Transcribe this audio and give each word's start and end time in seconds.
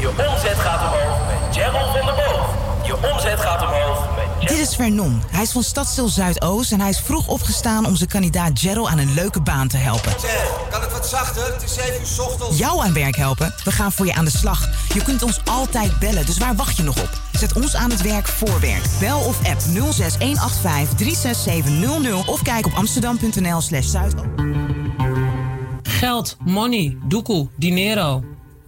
Je 0.01 0.09
omzet 0.09 0.59
gaat 0.59 0.81
omhoog 0.81 1.19
met 1.27 1.57
Gerald 1.57 1.97
van 1.97 2.07
der 2.07 2.15
Boog. 2.15 2.55
Je 2.85 3.11
omzet 3.13 3.41
gaat 3.41 3.63
omhoog 3.63 4.09
met 4.17 4.49
Dit 4.49 4.59
is 4.59 4.75
Vernon. 4.75 5.23
Hij 5.31 5.43
is 5.43 5.53
van 5.53 5.63
Stadstil 5.63 6.09
Zuidoost 6.09 6.73
en 6.73 6.81
hij 6.81 6.89
is 6.89 7.01
vroeg 7.01 7.27
opgestaan 7.27 7.87
om 7.87 7.97
zijn 7.97 8.09
kandidaat 8.09 8.51
Gerald 8.61 8.89
aan 8.89 8.99
een 8.99 9.15
leuke 9.15 9.41
baan 9.41 9.69
te 9.69 9.77
helpen. 9.77 10.13
kan 10.71 10.81
het 10.81 10.93
wat 10.93 11.07
zachter? 11.07 11.53
Het 11.53 11.63
is 11.63 11.75
7 11.75 12.01
uur 12.01 12.07
's 12.07 12.19
ochtends. 12.19 12.59
Jou 12.59 12.83
aan 12.85 12.93
werk 12.93 13.17
helpen? 13.17 13.55
We 13.65 13.73
gaan 13.73 13.93
voor 13.93 14.07
je 14.07 14.15
aan 14.15 14.25
de 14.25 14.31
slag. 14.31 14.69
Je 14.95 15.03
kunt 15.03 15.23
ons 15.23 15.41
altijd 15.45 15.99
bellen, 15.99 16.27
dus 16.27 16.39
waar 16.39 16.57
wacht 16.57 16.77
je 16.77 16.83
nog 16.83 17.03
op? 17.03 17.21
Zet 17.33 17.53
ons 17.53 17.77
aan 17.77 17.91
het 17.91 18.03
werk 18.03 18.29
voor 18.29 18.61
werk. 18.61 18.85
Bel 19.01 19.19
of 19.19 19.49
app 19.49 19.61
06185 19.61 20.99
36700 20.99 22.29
of 22.29 22.43
kijk 22.43 22.67
op 22.67 22.73
amsterdam.nl 22.73 23.61
slash 23.61 23.87
zuidoost. 23.87 24.29
Geld, 25.83 26.37
money, 26.45 26.97
doekoe, 27.09 27.49
dinero. 27.57 28.23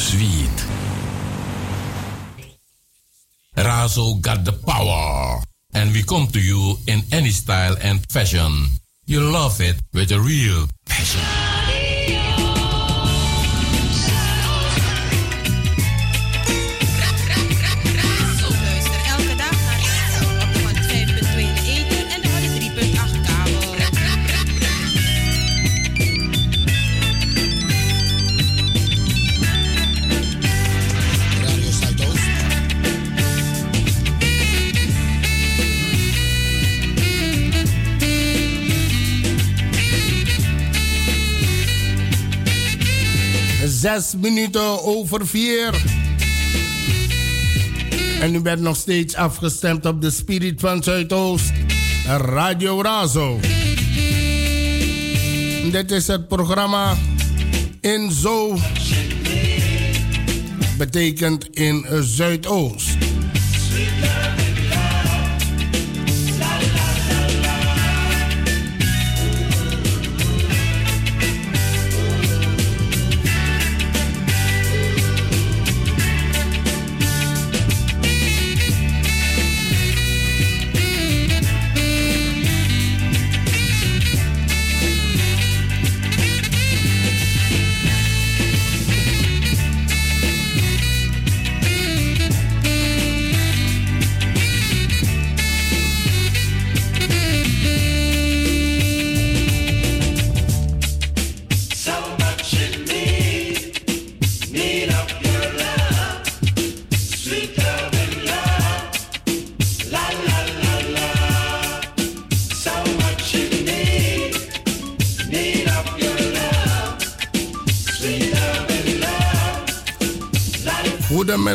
Sweet. 0.00 0.56
Razo 3.56 4.20
got 4.20 4.44
the 4.44 4.52
power. 4.52 5.42
And 5.74 5.92
we 5.92 6.02
come 6.02 6.26
to 6.28 6.40
you 6.40 6.76
in 6.88 7.02
any 7.12 7.30
style 7.30 7.76
and 7.82 8.00
fashion. 8.10 8.66
You 9.06 9.20
love 9.20 9.60
it 9.60 9.76
with 9.92 10.10
a 10.12 10.20
real 10.20 10.66
passion. 10.86 11.59
Zes 43.80 44.14
minuten 44.18 44.84
over 44.84 45.26
vier. 45.26 45.82
En 48.20 48.34
u 48.34 48.40
bent 48.40 48.60
nog 48.60 48.76
steeds 48.76 49.14
afgestemd 49.14 49.86
op 49.86 50.00
de 50.00 50.10
Spirit 50.10 50.60
van 50.60 50.82
Zuidoost. 50.82 51.52
Radio 52.18 52.82
Razo. 52.82 53.40
Dit 55.70 55.90
is 55.90 56.06
het 56.06 56.28
programma 56.28 56.96
In 57.80 58.10
Zo. 58.10 58.58
Betekent 60.78 61.48
in 61.50 61.86
Zuidoost. 62.00 63.09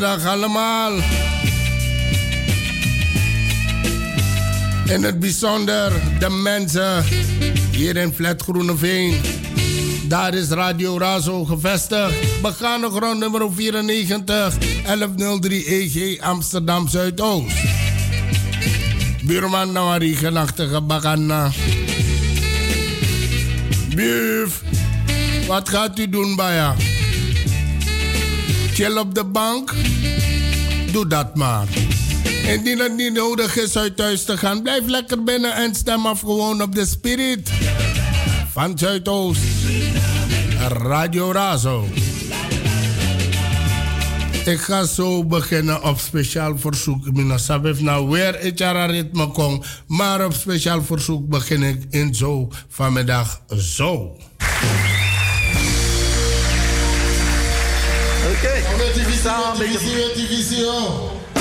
Goedemiddag 0.05 0.33
allemaal. 0.33 0.91
In 4.85 5.03
het 5.03 5.19
bijzonder 5.19 5.91
de 6.19 6.29
mensen 6.29 7.03
hier 7.71 7.95
in 7.97 8.13
Flat 8.13 8.41
Groeneveen. 8.41 9.21
Daar 10.07 10.33
is 10.33 10.49
Radio 10.49 10.97
Razo 10.97 11.45
gevestigd. 11.45 12.41
Begane 12.41 12.89
grond 12.89 13.19
nummer 13.19 13.41
94 13.55 14.57
1103 14.83 15.65
EG 15.65 16.19
Amsterdam 16.19 16.87
Zuidoost. 16.87 17.55
Buurman 19.23 19.71
Nawari 19.71 20.15
genachtige 20.15 20.81
Bagana. 20.81 21.51
Buf, 23.95 24.61
wat 25.47 25.69
gaat 25.69 25.99
u 25.99 26.09
doen, 26.09 26.35
Baya? 26.35 26.75
Chill 28.75 28.97
op 28.97 29.15
de 29.15 29.25
bank? 29.25 29.73
Doe 30.91 31.07
dat 31.07 31.35
maar. 31.35 31.67
Indien 32.47 32.79
het 32.79 32.95
niet 32.95 33.13
nodig 33.13 33.57
is 33.57 33.77
uit 33.77 33.97
thuis 33.97 34.23
te 34.25 34.37
gaan, 34.37 34.61
blijf 34.61 34.85
lekker 34.85 35.23
binnen 35.23 35.55
en 35.55 35.75
stem 35.75 36.05
af 36.05 36.19
gewoon 36.19 36.61
op 36.61 36.75
de 36.75 36.85
spirit. 36.85 37.51
Van 38.51 38.77
Zuidoost. 38.77 39.41
Radio 40.69 41.31
Razo. 41.31 41.87
Ik 44.45 44.59
ga 44.59 44.85
zo 44.85 45.25
beginnen 45.25 45.83
op 45.83 45.99
speciaal 45.99 46.57
verzoek. 46.57 47.11
Mina 47.11 47.37
sabef 47.37 47.81
nou 47.81 48.09
weer 48.09 48.39
het 48.39 48.61
ritme 48.89 49.27
kom. 49.27 49.63
Maar 49.87 50.25
op 50.25 50.33
speciaal 50.33 50.83
verzoek 50.83 51.27
begin 51.27 51.63
ik 51.63 51.83
in 51.89 52.15
zo 52.15 52.51
vanmiddag 52.67 53.41
zo. 53.57 54.17
Oké. 58.95 59.11
Samen 59.11 59.57
met 59.57 59.73
de 59.73 61.34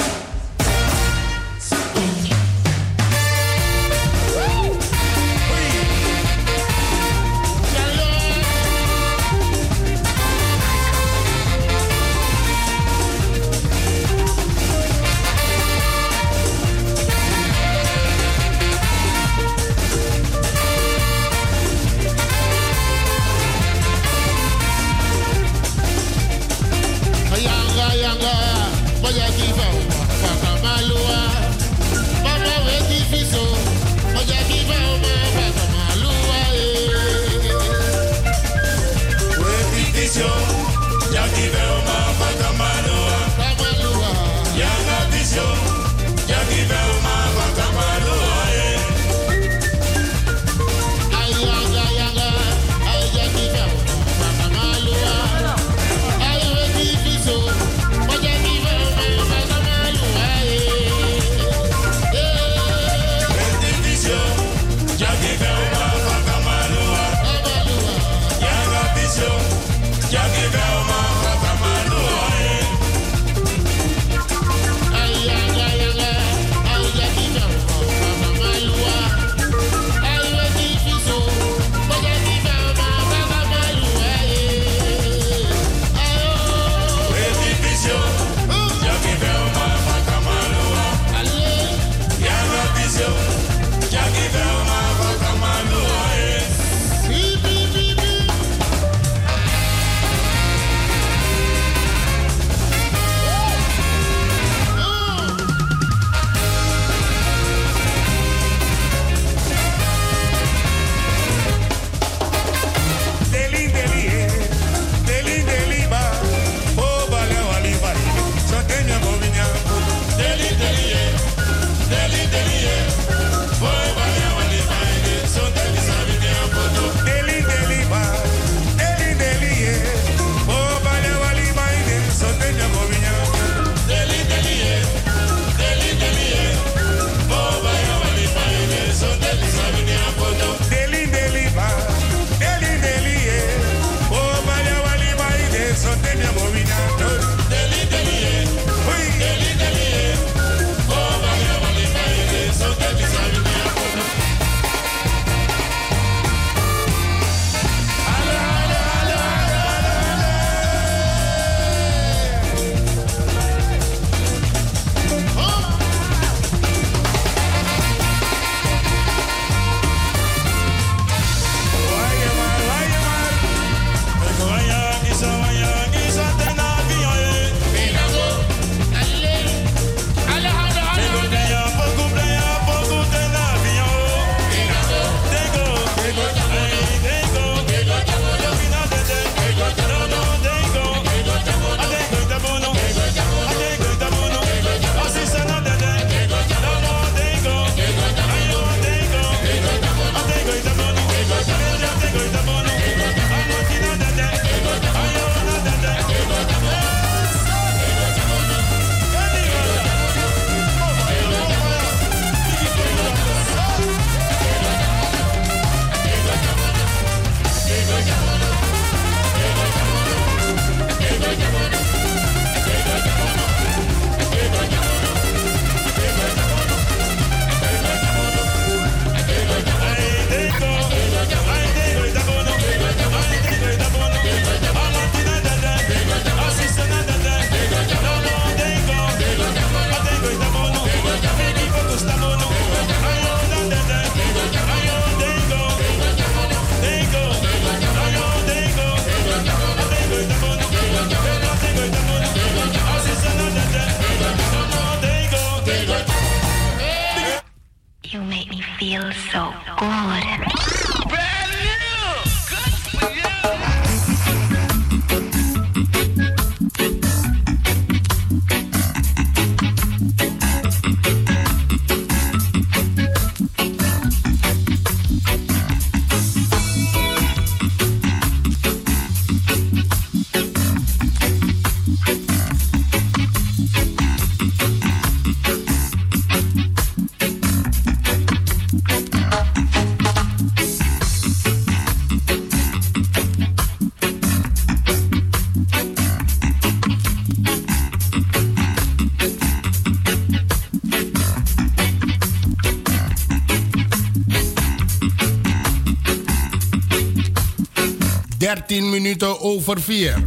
13 308.45 308.91
minuten 308.91 309.41
over 309.41 309.81
4. 309.81 310.25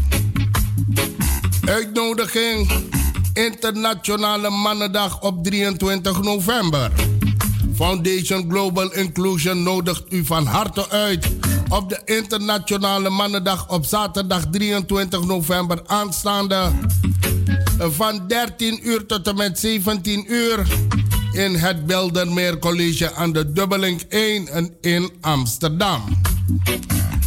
Uitnodiging 1.65 2.69
Internationale 3.33 4.49
Mannendag 4.49 5.21
op 5.21 5.43
23 5.43 6.21
november. 6.21 6.91
Foundation 7.75 8.49
Global 8.49 8.93
Inclusion 8.93 9.63
nodigt 9.63 10.03
u 10.09 10.25
van 10.25 10.45
harte 10.45 10.89
uit 10.89 11.27
op 11.69 11.89
de 11.89 12.01
Internationale 12.05 13.09
Mannendag 13.09 13.69
op 13.69 13.85
zaterdag 13.85 14.45
23 14.51 15.25
november 15.25 15.81
aanstaande 15.85 16.71
van 17.79 18.27
13 18.27 18.87
uur 18.87 19.05
tot 19.05 19.27
en 19.27 19.35
met 19.35 19.59
17 19.59 20.33
uur 20.33 20.67
in 21.31 21.55
het 21.55 21.85
Beldermeer 21.85 22.59
College 22.59 23.13
aan 23.13 23.31
de 23.31 23.51
Dubbeling 23.51 24.01
1 24.09 24.75
in 24.81 25.11
Amsterdam. 25.21 26.01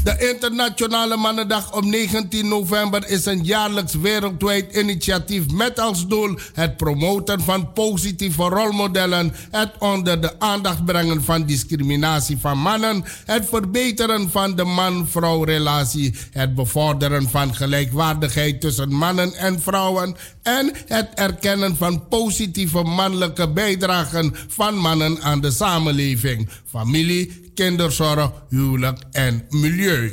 De 0.05 0.29
Internationale 0.35 1.17
Mannendag 1.17 1.73
op 1.73 1.85
19 1.85 2.49
november 2.49 3.09
is 3.09 3.27
een 3.27 3.45
jaarlijks 3.45 3.95
wereldwijd 3.95 4.77
initiatief 4.77 5.53
met 5.53 5.81
als 5.81 6.07
doel 6.07 6.39
het 6.53 6.77
promoten 6.77 7.41
van 7.41 7.73
positieve 7.73 8.43
rolmodellen, 8.43 9.35
het 9.51 9.71
onder 9.79 10.21
de 10.21 10.41
aandacht 10.41 10.85
brengen 10.85 11.25
van 11.25 11.47
discriminatie 11.47 12.39
van 12.39 12.59
mannen, 12.59 13.05
het 13.25 13.49
verbeteren 13.49 14.31
van 14.31 14.55
de 14.55 14.65
man-vrouw 14.65 15.45
relatie, 15.45 16.15
het 16.31 16.55
bevorderen 16.55 17.29
van 17.29 17.55
gelijkwaardigheid 17.55 18.61
tussen 18.61 18.93
mannen 18.93 19.35
en 19.35 19.61
vrouwen 19.61 20.17
en 20.43 20.73
het 20.87 21.09
erkennen 21.15 21.77
van 21.77 22.09
positieve 22.09 22.83
mannelijke 22.83 23.49
bijdragen 23.49 24.35
van 24.49 24.75
mannen 24.75 25.23
aan 25.23 25.41
de 25.41 25.51
samenleving, 25.51 26.49
familie, 26.67 27.50
kinderzorg, 27.61 28.31
huwelijk 28.49 28.99
en 29.13 29.47
milieu. 29.51 30.13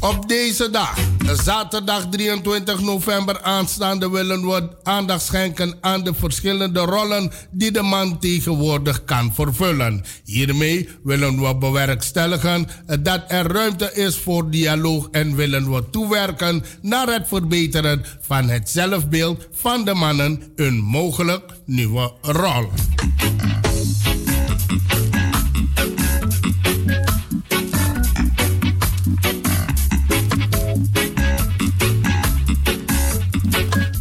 Op 0.00 0.28
deze 0.28 0.70
dag, 0.70 0.98
zaterdag 1.36 2.06
23 2.10 2.80
november 2.80 3.42
aanstaande, 3.42 4.10
willen 4.10 4.46
we 4.46 4.68
aandacht 4.82 5.22
schenken 5.22 5.74
aan 5.80 6.04
de 6.04 6.14
verschillende 6.14 6.80
rollen 6.80 7.32
die 7.50 7.70
de 7.70 7.82
man 7.82 8.18
tegenwoordig 8.18 9.04
kan 9.04 9.34
vervullen. 9.34 10.04
Hiermee 10.24 10.88
willen 11.02 11.40
we 11.40 11.56
bewerkstelligen 11.56 12.68
dat 13.00 13.22
er 13.28 13.52
ruimte 13.52 13.94
is 13.94 14.16
voor 14.16 14.50
dialoog 14.50 15.08
en 15.10 15.36
willen 15.36 15.74
we 15.74 15.90
toewerken 15.90 16.64
naar 16.82 17.08
het 17.08 17.28
verbeteren 17.28 18.04
van 18.20 18.48
het 18.48 18.68
zelfbeeld 18.68 19.48
van 19.52 19.84
de 19.84 19.94
mannen 19.94 20.52
een 20.56 20.78
mogelijk 20.78 21.52
nieuwe 21.64 22.12
rol. 22.22 22.70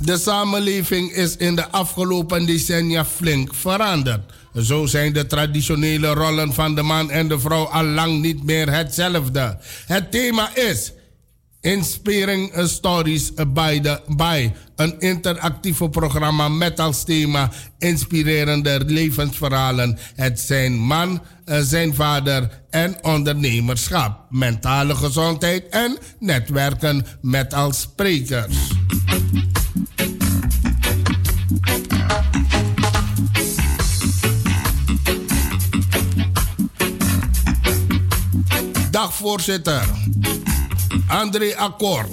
De 0.09 0.17
samenleving 0.17 1.11
is 1.11 1.35
in 1.37 1.55
de 1.55 1.69
afgelopen 1.69 2.45
decennia 2.45 3.05
flink 3.05 3.53
veranderd. 3.53 4.33
Zo 4.53 4.85
zijn 4.85 5.13
de 5.13 5.27
traditionele 5.27 6.07
rollen 6.07 6.53
van 6.53 6.75
de 6.75 6.81
man 6.81 7.11
en 7.11 7.27
de 7.27 7.39
vrouw 7.39 7.63
al 7.63 7.83
lang 7.83 8.21
niet 8.21 8.43
meer 8.43 8.71
hetzelfde. 8.71 9.57
Het 9.85 10.11
thema 10.11 10.55
is 10.55 10.91
Inspiring 11.61 12.51
Stories 12.55 13.31
by, 13.47 13.79
the, 13.79 14.01
by 14.07 14.51
een 14.75 14.99
interactieve 14.99 15.89
programma 15.89 16.47
met 16.47 16.79
als 16.79 17.03
thema 17.03 17.51
inspirerende 17.77 18.83
levensverhalen. 18.85 19.97
Het 20.15 20.39
zijn 20.39 20.73
man, 20.73 21.21
eh, 21.45 21.59
zijn 21.61 21.95
vader 21.95 22.61
en 22.69 23.03
ondernemerschap, 23.03 24.25
mentale 24.29 24.95
gezondheid 24.95 25.69
en 25.69 25.97
netwerken 26.19 27.05
met 27.21 27.53
als 27.53 27.81
sprekers. 27.81 28.57
Dagvoorzitter 39.09 39.83
André 41.07 41.55
Akkoord 41.55 42.09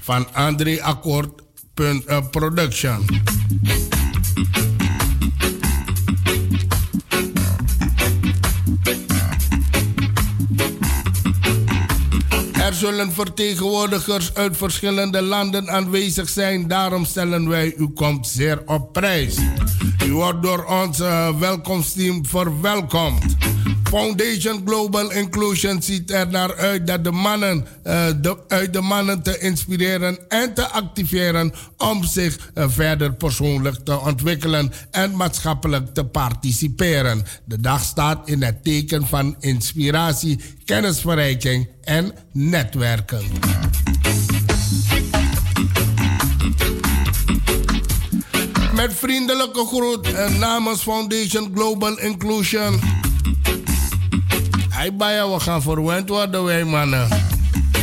van 0.00 0.26
André 0.32 0.82
Akkoord 0.82 1.42
uh, 1.80 2.18
Production. 2.30 3.06
Er 12.52 12.74
zullen 12.74 13.12
vertegenwoordigers 13.12 14.34
uit 14.34 14.56
verschillende 14.56 15.22
landen 15.22 15.70
aanwezig 15.70 16.28
zijn. 16.28 16.68
Daarom 16.68 17.04
stellen 17.04 17.48
wij 17.48 17.74
u 17.76 17.88
komt 17.88 18.26
zeer 18.26 18.62
op 18.66 18.92
prijs. 18.92 19.36
U 20.04 20.12
wordt 20.12 20.42
door 20.42 20.64
ons 20.64 21.00
uh, 21.00 21.38
welkomsteam 21.38 22.26
verwelkomd. 22.26 23.24
Foundation 23.88 24.62
Global 24.64 25.12
Inclusion 25.12 25.82
ziet 25.82 26.10
er 26.10 26.28
naar 26.28 26.56
uit 26.56 26.86
dat 26.86 27.04
de 27.04 27.10
mannen, 27.10 27.66
uh, 27.84 28.06
de, 28.20 28.36
uit 28.48 28.72
de 28.72 28.80
mannen 28.80 29.22
te 29.22 29.38
inspireren 29.38 30.28
en 30.28 30.54
te 30.54 30.68
activeren 30.68 31.52
om 31.76 32.04
zich 32.04 32.50
uh, 32.54 32.64
verder 32.68 33.14
persoonlijk 33.14 33.84
te 33.84 34.00
ontwikkelen 34.00 34.72
en 34.90 35.16
maatschappelijk 35.16 35.94
te 35.94 36.04
participeren. 36.04 37.24
De 37.44 37.60
dag 37.60 37.82
staat 37.82 38.28
in 38.28 38.42
het 38.42 38.64
teken 38.64 39.06
van 39.06 39.36
inspiratie, 39.40 40.40
kennisverrijking 40.64 41.68
en 41.82 42.12
netwerken. 42.32 43.22
Met 48.74 48.94
vriendelijke 48.94 49.66
groet 49.66 50.12
en 50.12 50.38
namens 50.38 50.82
Foundation 50.82 51.50
Global 51.54 51.98
Inclusion. 51.98 52.80
Bij 54.76 55.28
we 55.28 55.40
gaan 55.40 55.62
verwend 55.62 56.08
worden 56.08 56.44
wij 56.44 56.64
mannen. 56.64 57.08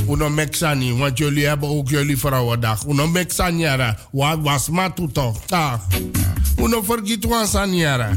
Uno 0.10 0.30
mexani, 0.30 0.94
want 0.94 1.18
jullie 1.18 1.46
hebben 1.46 1.70
ook 1.70 1.90
jullie 1.90 2.18
vrouwendag. 2.18 2.86
Uno 2.86 3.08
mexaniara, 3.08 3.98
wat 4.12 4.40
was 4.42 4.70
maar 4.70 4.94
toch? 5.12 5.46
Ta. 5.46 5.82
Uno 6.60 6.82
vergiet 6.82 7.26
wansaniara. 7.26 8.14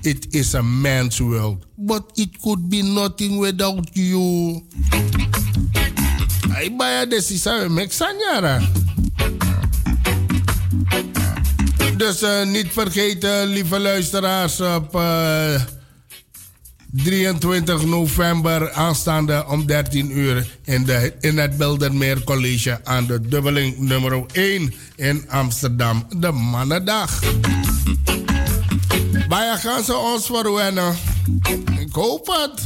It 0.00 0.26
is 0.30 0.54
a 0.54 0.62
man's 0.62 1.18
world, 1.18 1.66
but 1.74 2.02
it 2.14 2.38
could 2.40 2.68
be 2.68 2.82
nothing 2.82 3.40
without 3.40 3.88
you. 3.92 4.62
Hij 6.48 6.74
bij 6.76 7.06
de 7.08 7.20
sisa 7.20 7.68
mexaniara. 7.68 8.60
Dus 11.96 12.22
uh, 12.22 12.44
niet 12.44 12.68
vergeten, 12.72 13.46
lieve 13.46 13.78
luisteraars, 13.78 14.60
op... 14.60 14.94
Uh, 14.94 15.60
23 16.90 17.84
november 17.84 18.72
aanstaande 18.72 19.44
om 19.48 19.66
13 19.66 20.18
uur 20.18 20.58
in, 20.64 20.84
de, 20.84 21.12
in 21.20 21.38
het 21.38 21.56
Bildermeer 21.56 22.24
College 22.24 22.80
aan 22.84 23.06
de 23.06 23.20
dubbeling 23.20 23.78
nummer 23.78 24.24
1 24.32 24.74
in 24.96 25.24
Amsterdam. 25.28 26.06
De 26.16 26.30
Mannendag. 26.32 27.20
Waar 29.28 29.58
gaan 29.58 29.84
ze 29.84 29.96
ons 29.96 30.26
verwennen? 30.26 30.96
Ik 31.78 31.92
hoop 31.92 32.26
het. 32.26 32.64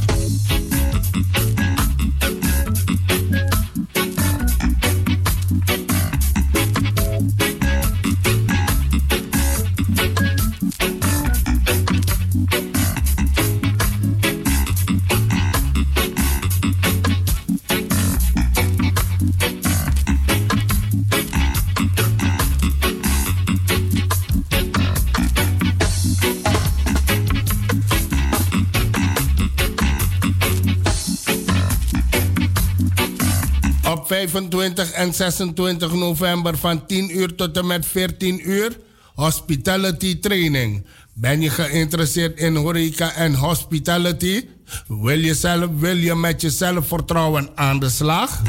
25 34.29 34.91
en 34.91 35.13
26 35.13 35.93
november 35.93 36.57
van 36.57 36.85
10 36.85 37.17
uur 37.17 37.35
tot 37.35 37.57
en 37.57 37.67
met 37.67 37.85
14 37.85 38.49
uur 38.49 38.77
hospitality 39.15 40.19
training. 40.19 40.85
Ben 41.13 41.41
je 41.41 41.49
geïnteresseerd 41.49 42.39
in 42.39 42.55
horeca 42.55 43.13
en 43.13 43.33
hospitality? 43.33 44.45
Wil 44.87 45.19
je, 45.19 45.33
zelf, 45.33 45.69
wil 45.77 45.95
je 45.95 46.15
met 46.15 46.41
je 46.41 46.49
zelfvertrouwen 46.49 47.49
aan 47.55 47.79
de 47.79 47.89
slag? 47.89 48.41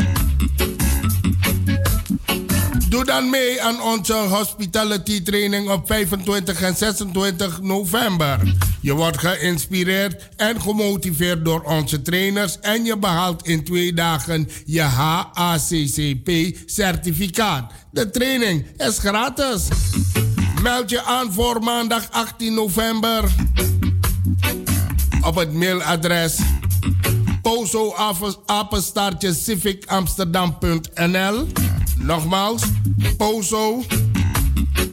Doe 2.92 3.04
dan 3.04 3.30
mee 3.30 3.62
aan 3.62 3.82
onze 3.82 4.14
hospitality 4.14 5.22
training 5.22 5.70
op 5.70 5.86
25 5.86 6.62
en 6.62 6.76
26 6.76 7.60
november. 7.60 8.54
Je 8.80 8.94
wordt 8.94 9.18
geïnspireerd 9.18 10.28
en 10.36 10.60
gemotiveerd 10.60 11.44
door 11.44 11.62
onze 11.62 12.02
trainers 12.02 12.60
en 12.60 12.84
je 12.84 12.98
behaalt 12.98 13.46
in 13.46 13.64
twee 13.64 13.94
dagen 13.94 14.48
je 14.64 14.80
HACCP-certificaat. 14.80 17.72
De 17.90 18.10
training 18.10 18.66
is 18.76 18.98
gratis. 18.98 19.68
Meld 20.62 20.90
je 20.90 21.02
aan 21.02 21.32
voor 21.32 21.62
maandag 21.62 22.10
18 22.10 22.54
november 22.54 23.24
op 25.20 25.34
het 25.34 25.52
mailadres 25.52 26.38
pozo 27.42 27.94
apenstaartje 28.46 29.34
civicamsterdam.nl 29.34 31.46
Nogmaals, 31.96 32.62
pozo 33.16 33.82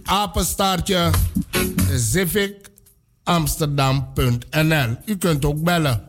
apenstaartje 0.05 1.09
civicamsterdam.nl 2.11 4.97
U 5.05 5.17
kunt 5.17 5.45
ook 5.45 5.63
bellen 5.63 6.01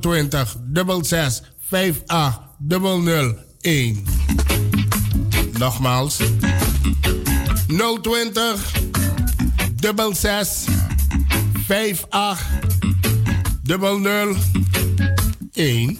020 0.00 0.56
66 0.72 1.42
58 1.58 2.40
001. 2.68 4.02
Nogmaals, 5.58 6.16
020 8.02 8.56
66 9.76 10.64
58 11.66 12.38
001. 15.52 15.98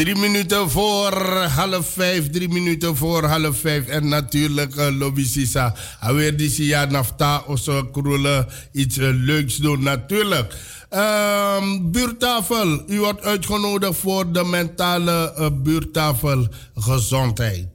Drie 0.00 0.16
minuten 0.16 0.70
voor 0.70 1.12
half 1.56 1.86
vijf, 1.86 2.30
drie 2.30 2.48
minuten 2.48 2.96
voor 2.96 3.24
half 3.24 3.58
vijf. 3.58 3.86
En 3.86 4.08
natuurlijk, 4.08 4.74
uh, 4.74 4.98
Lobby 4.98 5.24
Sisa. 5.24 5.74
Die 6.36 6.50
Sia 6.50 6.84
Nafta, 6.84 7.42
onze 7.46 7.88
kroelen, 7.92 8.46
iets 8.72 8.98
uh, 8.98 9.08
leuks 9.12 9.56
doen, 9.56 9.82
natuurlijk. 9.82 10.54
Um, 10.90 11.90
buurtafel, 11.90 12.82
u 12.88 13.00
wordt 13.00 13.22
uitgenodigd 13.22 13.96
voor 13.96 14.32
de 14.32 14.44
mentale 14.44 15.34
uh, 15.38 15.46
buurtafel 15.62 16.48
gezondheid. 16.74 17.69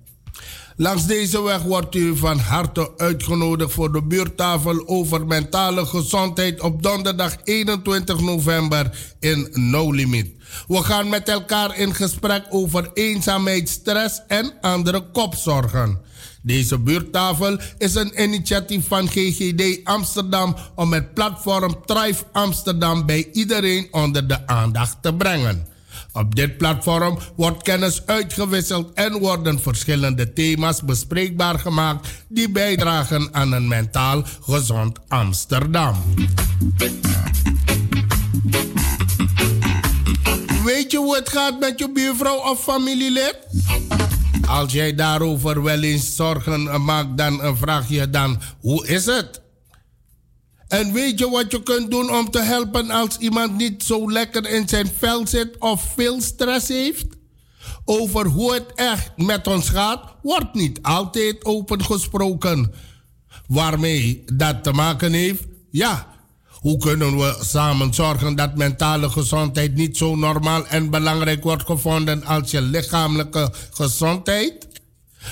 Langs 0.77 1.05
deze 1.05 1.41
weg 1.41 1.61
wordt 1.61 1.95
u 1.95 2.17
van 2.17 2.39
harte 2.39 2.91
uitgenodigd 2.97 3.73
voor 3.73 3.91
de 3.91 4.03
buurtafel 4.03 4.88
over 4.88 5.27
mentale 5.27 5.85
gezondheid 5.85 6.61
op 6.61 6.83
donderdag 6.83 7.35
21 7.43 8.19
november 8.19 8.97
in 9.19 9.47
No 9.51 9.91
Limit. 9.91 10.29
We 10.67 10.83
gaan 10.83 11.09
met 11.09 11.29
elkaar 11.29 11.77
in 11.77 11.93
gesprek 11.93 12.45
over 12.49 12.91
eenzaamheid, 12.93 13.69
stress 13.69 14.21
en 14.27 14.53
andere 14.61 15.03
kopzorgen. 15.13 15.99
Deze 16.41 16.79
buurttafel 16.79 17.57
is 17.77 17.95
een 17.95 18.23
initiatief 18.23 18.88
van 18.88 19.07
GGD 19.07 19.79
Amsterdam 19.83 20.55
om 20.75 20.93
het 20.93 21.13
platform 21.13 21.75
Thrive 21.85 22.23
Amsterdam 22.31 23.05
bij 23.05 23.29
iedereen 23.31 23.88
onder 23.91 24.27
de 24.27 24.47
aandacht 24.47 24.97
te 25.01 25.13
brengen. 25.13 25.74
Op 26.15 26.36
dit 26.36 26.58
platform 26.58 27.17
wordt 27.36 27.62
kennis 27.63 28.06
uitgewisseld 28.06 28.93
en 28.93 29.19
worden 29.19 29.60
verschillende 29.60 30.34
thema's 30.34 30.82
bespreekbaar 30.84 31.60
gemaakt 31.60 32.08
die 32.28 32.49
bijdragen 32.49 33.30
aan 33.32 33.51
een 33.51 33.67
mentaal 33.67 34.23
gezond 34.41 34.99
Amsterdam. 35.08 35.95
Weet 40.63 40.91
je 40.91 40.97
hoe 40.97 41.15
het 41.15 41.30
gaat 41.30 41.60
met 41.60 41.80
je 41.80 41.91
buurvrouw 41.91 42.38
of 42.38 42.63
familielid? 42.63 43.38
Als 44.47 44.73
jij 44.73 44.95
daarover 44.95 45.63
wel 45.63 45.82
eens 45.82 46.15
zorgen 46.15 46.84
maakt, 46.86 47.17
dan 47.17 47.58
vraag 47.58 47.89
je 47.89 48.10
dan: 48.10 48.41
hoe 48.60 48.88
is 48.88 49.06
het? 49.06 49.44
En 50.67 50.93
weet 50.93 51.19
je 51.19 51.30
wat 51.30 51.51
je 51.51 51.63
kunt 51.63 51.91
doen 51.91 52.15
om 52.15 52.32
te 52.32 52.41
helpen 52.41 52.89
als 52.89 53.17
iemand 53.17 53.58
niet 53.58 53.84
zo 53.84 54.12
lekker 54.12 54.49
in 54.49 54.67
zijn 54.67 54.91
vel 54.97 55.28
zit 55.28 55.58
of 55.60 55.93
veel 55.95 56.21
stress 56.21 56.67
heeft? 56.67 57.06
Over 57.86 58.25
hoe 58.25 58.54
het 58.54 58.71
echt 58.75 59.12
met 59.15 59.47
ons 59.47 59.69
gaat, 59.69 60.13
wordt 60.21 60.54
niet 60.54 60.80
altijd 60.82 61.45
open 61.45 61.84
gesproken. 61.84 62.73
Waarmee 63.47 64.23
dat 64.34 64.63
te 64.63 64.71
maken 64.71 65.13
heeft? 65.13 65.43
Ja, 65.71 66.08
hoe 66.49 66.78
kunnen 66.78 67.17
we 67.17 67.38
samen 67.41 67.93
zorgen 67.93 68.36
dat 68.36 68.56
mentale 68.56 69.10
gezondheid 69.10 69.75
niet 69.75 69.97
zo 69.97 70.15
normaal 70.15 70.67
en 70.67 70.89
belangrijk 70.89 71.43
wordt 71.43 71.63
gevonden 71.63 72.23
als 72.23 72.51
je 72.51 72.62
lichamelijke 72.62 73.54
gezondheid? 73.71 74.64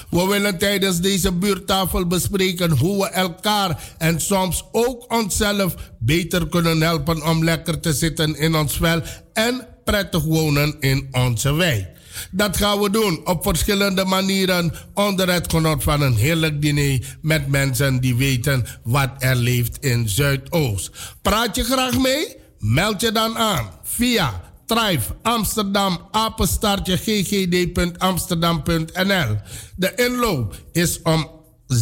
We 0.09 0.25
willen 0.27 0.57
tijdens 0.57 0.99
deze 0.99 1.31
buurtafel 1.31 2.07
bespreken 2.07 2.71
hoe 2.71 3.03
we 3.03 3.09
elkaar 3.09 3.93
en 3.97 4.21
soms 4.21 4.63
ook 4.71 5.13
onszelf 5.13 5.75
beter 5.99 6.47
kunnen 6.47 6.81
helpen 6.81 7.25
om 7.27 7.43
lekker 7.43 7.79
te 7.79 7.93
zitten 7.93 8.35
in 8.35 8.55
ons 8.55 8.77
vel 8.77 9.01
en 9.33 9.67
prettig 9.83 10.23
wonen 10.23 10.75
in 10.79 11.07
onze 11.11 11.53
wijk. 11.53 11.91
Dat 12.31 12.57
gaan 12.57 12.79
we 12.79 12.89
doen 12.89 13.21
op 13.23 13.43
verschillende 13.43 14.05
manieren 14.05 14.73
onder 14.93 15.33
het 15.33 15.51
genot 15.51 15.83
van 15.83 16.01
een 16.01 16.15
heerlijk 16.15 16.61
diner 16.61 17.17
met 17.21 17.47
mensen 17.47 17.99
die 17.99 18.15
weten 18.15 18.65
wat 18.83 19.09
er 19.19 19.35
leeft 19.35 19.77
in 19.85 20.09
Zuidoost. 20.09 20.91
Praat 21.21 21.55
je 21.55 21.63
graag 21.63 21.97
mee? 21.97 22.35
Meld 22.59 23.01
je 23.01 23.11
dan 23.11 23.37
aan 23.37 23.69
via 23.83 24.41
Thrive 24.73 25.15
Amsterdam 25.21 25.99
apenstaartje 26.11 26.97
ggd.amsterdam.nl. 26.97 29.37
De 29.75 29.93
inloop 29.95 30.55
is 30.71 31.01
om 31.01 31.29
17.30 31.73 31.77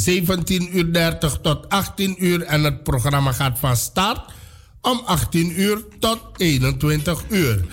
uur 0.74 1.18
tot 1.42 1.70
18 1.70 2.26
uur 2.26 2.42
en 2.42 2.64
het 2.64 2.84
programma 2.84 3.32
gaat 3.32 3.60
van 3.60 3.78
start 3.78 4.32
om 4.82 5.02
18 5.06 5.62
uur 5.62 5.84
tot 6.00 6.20
21 6.38 7.24
uur. 7.30 7.66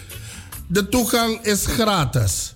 De 0.66 0.88
toegang 0.88 1.40
is 1.40 1.66
gratis. 1.66 2.54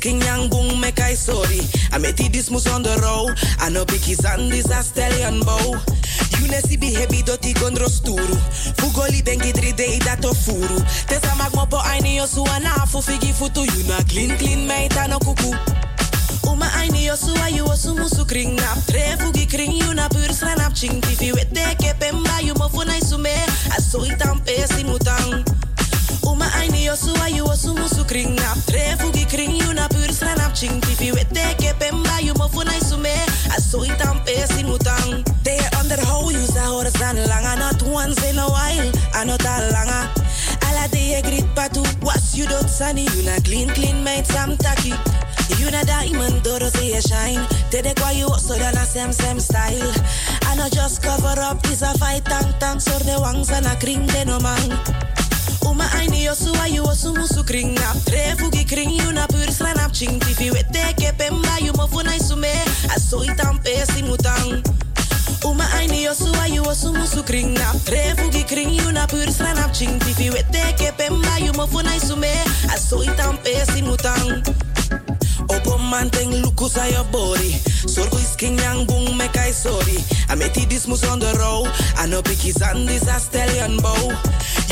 king 0.00 0.20
yang 0.24 0.48
boom 0.48 0.80
make 0.80 0.98
I 1.00 1.14
sorry. 1.14 1.60
I 1.92 2.00
it 2.00 2.32
this 2.32 2.50
mus 2.50 2.66
on 2.66 2.82
the 2.82 2.96
road. 3.04 3.36
I 3.60 3.68
know 3.68 3.84
biggie 3.84 4.16
sandis 4.16 4.70
a 4.72 4.82
stallion 4.82 5.40
bow. 5.44 5.76
You 6.40 6.48
nesi 6.48 6.80
be 6.80 6.92
heavy 6.94 7.22
doti 7.22 7.52
gondro 7.54 7.86
sturu. 7.86 8.36
Fugoli 8.80 9.22
bengi 9.22 9.52
dri 9.52 9.72
day 9.72 9.98
dat 9.98 10.24
of 10.24 10.36
furu. 10.36 10.80
Tesa 11.06 11.36
mag 11.36 11.54
mo 11.54 11.66
po 11.66 11.76
aini 11.76 12.16
yo 12.16 12.26
su 12.26 12.42
anafu 12.44 13.02
figi 13.02 13.32
futu. 13.32 13.62
You 13.68 13.84
na 13.86 14.00
clean 14.08 14.36
clean 14.38 14.66
meita 14.66 15.06
no 15.08 15.18
kuku. 15.18 15.52
Uma 16.48 16.66
aini 16.80 17.04
yo 17.04 17.14
su 17.14 17.34
ayu 17.44 17.68
o 17.68 17.74
su 17.76 17.94
musu 17.94 18.26
kring 18.26 18.56
nap. 18.56 18.78
Tre 18.86 19.16
fugi 19.20 19.46
kring 19.48 19.72
you 19.72 19.94
na 19.94 20.08
pur 20.08 20.32
sranap 20.32 20.74
ching. 20.74 21.00
Tifi 21.02 21.32
wete 21.32 21.76
ke 21.76 21.92
pemba 22.00 22.40
you 22.42 22.54
mo 22.54 22.68
funai 22.68 23.00
sume. 23.04 23.36
Aso 23.76 24.00
itam 24.08 24.40
pesi 24.40 24.82
mutang. 24.84 25.44
Uma 26.22 26.46
aini 26.56 26.84
yo 26.84 26.94
su 26.96 27.12
ayu 27.22 27.44
o 27.44 27.54
su 27.54 27.74
musu 27.74 28.06
kring 28.06 28.34
nap 28.36 28.58
Tre 28.66 28.94
fugi 28.98 29.24
kring 29.28 29.56
you 29.56 29.72
na 29.72 29.88
pur 30.50 30.54
sranap 30.54 30.54
ching 30.54 30.80
Tifi 30.80 31.12
wete 31.12 31.54
ke 31.58 31.72
pemba 31.78 32.22
you 32.22 32.34
mo 32.34 32.48
funai 32.48 32.80
sume. 32.80 33.14
Aso 33.50 33.84
itam 33.84 34.24
pesi 34.24 34.64
mutang 34.64 35.24
They 35.44 35.58
underhold 35.78 36.32
you 36.32 36.46
sa 36.46 36.70
horas 36.70 36.92
dan 36.94 37.16
langa 37.16 37.58
Not 37.58 37.82
once 37.82 38.22
in 38.24 38.38
a 38.38 38.48
while, 38.48 38.92
not 39.26 39.40
a 39.42 39.72
langa 39.72 40.08
Ala 40.68 40.88
de 40.88 40.98
ye 40.98 41.22
grit 41.22 41.44
patu 41.54 41.82
Was 42.02 42.36
you 42.36 42.46
dot 42.46 42.68
sunny 42.68 43.06
You 43.16 43.22
na 43.24 43.38
clean 43.40 43.68
clean 43.70 44.02
made 44.04 44.26
sam 44.26 44.56
taki 44.56 44.94
You 45.58 45.70
na 45.70 45.82
diamond 45.82 46.42
doro 46.44 46.68
say 46.68 46.94
you 46.94 47.00
shine. 47.02 47.44
Tede 47.70 47.94
kwa 47.98 48.12
you 48.12 48.28
so 48.38 48.56
da 48.56 48.70
na 48.70 48.84
same 48.84 49.12
same 49.12 49.40
style. 49.40 49.92
I 50.46 50.54
not 50.56 50.70
just 50.72 51.02
cover 51.02 51.34
up 51.40 51.64
Is 51.66 51.82
a 51.82 51.92
fight 51.98 52.24
tang 52.24 52.54
tang 52.60 52.80
Sor 52.80 53.00
de 53.00 53.18
wangs 53.20 53.50
and 53.50 53.66
a 53.66 53.74
kring 53.76 54.06
de 54.06 54.24
no 54.24 54.38
man 54.40 54.70
Uma 55.70 55.86
aini 55.92 56.24
yo 56.24 56.34
su 56.34 56.52
ayu 56.62 56.82
o 56.82 56.94
su 56.94 57.14
musu 57.14 57.44
kring 57.46 57.74
nap 57.74 57.96
Tre 58.04 58.34
fugi 58.36 58.64
kring 58.66 58.90
you 58.90 59.12
na 59.12 59.26
pur 59.26 59.46
sranap 59.50 59.92
ching 59.92 60.18
Tifi 60.18 60.50
wete 60.50 60.94
ke 60.98 61.12
pemba 61.16 61.60
you 61.62 61.72
mo 61.78 61.86
funai 61.86 62.18
sume 62.18 62.50
Aso 62.90 63.22
itam 63.22 63.58
pesi 63.62 64.02
mutang 64.02 64.62
Uma 65.44 65.64
aini 65.78 66.02
yo 66.02 66.12
su 66.12 66.32
ayu 66.42 66.66
o 66.66 66.74
su 66.74 66.92
musu 66.92 67.24
kring 67.24 67.54
nap 67.54 67.76
Tre 67.84 68.14
fugi 68.16 68.42
kring 68.48 68.70
you 68.70 68.92
na 68.92 69.06
pur 69.06 69.26
sranap 69.30 69.72
ching 69.72 69.98
Tifi 70.00 70.30
wete 70.30 70.74
ke 70.76 70.90
pemba 70.98 71.38
you 71.38 71.52
mo 71.52 71.66
funai 71.66 72.00
sume 72.00 72.32
Aso 72.74 73.04
itam 73.04 73.38
pesi 73.38 73.82
mutang 73.82 74.42
Opo 75.50 75.78
manteng 75.78 76.30
lukus 76.42 76.76
aan 76.78 76.90
je 76.90 77.02
body. 77.10 77.58
Zorgo 77.86 78.18
is 78.18 78.36
king 78.36 78.58
yang 78.58 78.86
boom 78.86 79.16
make 79.16 79.36
I 79.36 79.50
sorry. 79.50 79.98
I 80.28 80.34
met 80.34 80.56
it 80.56 80.68
this 80.70 80.86
mus 80.86 81.02
on 81.10 81.18
the 81.18 81.32
road. 81.42 81.66
I 81.98 82.06
know 82.06 82.22
picky 82.22 82.52
sandis 82.52 83.08
a 83.08 83.18
stallion 83.18 83.78
bow. 83.78 84.14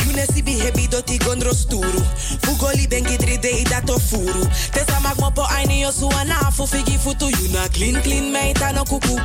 You 0.05 0.13
nesi 0.13 0.45
be 0.45 0.53
heavy 0.53 0.87
doti 0.87 1.19
gondro 1.19 1.53
sturu. 1.53 2.03
Fugoli 2.43 2.87
bengi 2.89 3.17
dri 3.19 3.37
day 3.39 3.65
dat 3.65 3.89
of 3.91 4.03
furu. 4.03 4.45
Tesa 4.73 5.01
mag 5.03 5.19
mo 5.21 5.31
po 5.31 5.43
aini 5.43 5.81
yo 5.81 5.91
su 5.91 6.09
anafu 6.09 6.67
figi 6.67 6.99
futu. 6.99 7.29
You 7.31 7.53
na 7.53 7.69
clean 7.69 8.01
clean 8.03 8.33
meita 8.33 8.73
no 8.75 8.85
kuku. 8.85 9.17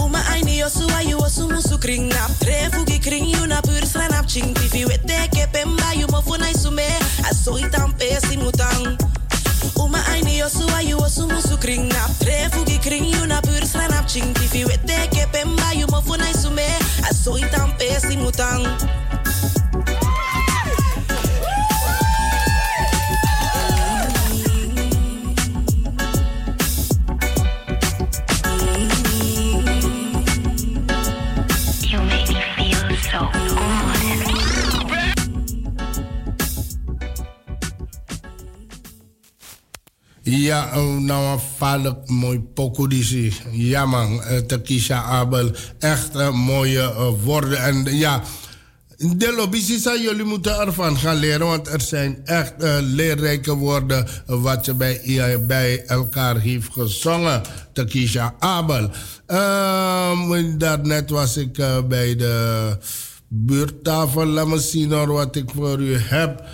Uma 0.00 0.18
aini 0.32 0.58
yo 0.58 0.68
su 0.68 0.86
ayu 0.94 1.18
o 1.18 1.28
su 1.28 1.48
musu 1.48 1.80
kring 1.80 2.08
nap. 2.08 2.30
Tre 2.40 2.68
fugi 2.70 3.02
kring 3.02 3.26
you 3.26 3.46
na 3.46 3.60
pur 3.60 3.80
sranap 3.84 4.26
ching. 4.28 4.54
Tifi 4.54 4.84
wete 4.84 5.28
ke 5.30 5.46
pemba 5.52 5.94
you 5.96 6.06
mo 6.08 6.20
funai 6.22 6.54
sume. 6.54 6.86
Aso 7.24 7.58
itam 7.58 7.92
pesi 7.98 8.36
mutang. 8.36 8.96
Uma 9.76 9.98
aini 10.12 10.38
yo 10.38 10.48
su 10.48 10.66
ayu 10.76 10.98
o 11.00 11.08
su 11.08 11.26
musu 11.26 11.58
kring 11.60 11.88
nap 11.88 12.10
Tre 12.20 12.48
fugi 12.52 12.78
kring 12.82 13.04
you 13.04 13.26
na 13.26 13.40
pur 13.40 13.60
sranap 13.64 14.06
ching 14.06 14.32
Tifi 14.34 14.64
wete 14.64 15.08
ke 15.10 15.26
pemba 15.32 15.74
you 15.74 15.86
mo 15.90 16.00
funai 16.00 16.32
sume 16.32 16.64
Aso 17.08 17.36
itam 17.36 17.72
pesi 17.78 18.16
Ja, 40.28 40.70
oh, 40.74 40.98
nou 40.98 41.38
een 41.60 41.96
mooi 42.06 42.40
pokodisi. 42.40 43.32
Ja 43.50 43.86
man, 43.86 44.12
uh, 44.12 44.38
Takisha 44.38 45.02
Abel. 45.02 45.50
Echt 45.78 46.14
een 46.14 46.34
mooie 46.34 46.80
uh, 46.80 47.08
woorden. 47.24 47.58
En 47.58 47.96
ja, 47.96 48.22
de 48.96 49.34
lobby's 49.36 49.82
jullie 49.82 50.24
moeten 50.24 50.60
ervan 50.60 50.96
gaan 50.96 51.16
leren. 51.16 51.46
Want 51.46 51.68
er 51.68 51.80
zijn 51.80 52.20
echt 52.24 52.54
uh, 52.58 52.76
leerrijke 52.80 53.54
woorden 53.54 54.06
wat 54.26 54.64
je 54.64 54.74
bij, 54.74 55.44
bij 55.46 55.84
elkaar 55.84 56.40
heeft 56.40 56.72
gezongen. 56.72 57.42
Takisha 57.72 58.34
Abel. 58.38 58.90
Uh, 59.28 60.44
daarnet 60.58 61.10
was 61.10 61.36
ik 61.36 61.52
bij 61.88 62.16
de 62.16 62.76
buurttafel. 63.28 64.26
Laat 64.26 64.46
me 64.46 64.58
zien 64.58 65.06
wat 65.06 65.36
ik 65.36 65.50
voor 65.54 65.80
u 65.80 65.96
heb 65.98 66.44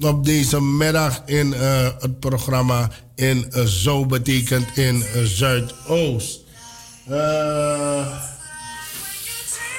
op 0.00 0.24
deze 0.24 0.60
middag 0.60 1.22
in 1.24 1.46
uh, 1.46 1.88
het 1.98 2.20
programma 2.20 2.90
in 3.20 3.46
uh, 3.56 3.64
Zo 3.64 4.06
betekent 4.06 4.76
in 4.76 4.96
uh, 4.96 5.22
Zuidoost. 5.24 6.40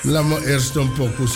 laat 0.02 0.26
me 0.26 0.46
eerst 0.46 0.76
een 0.76 0.94
pokoe. 0.94 1.28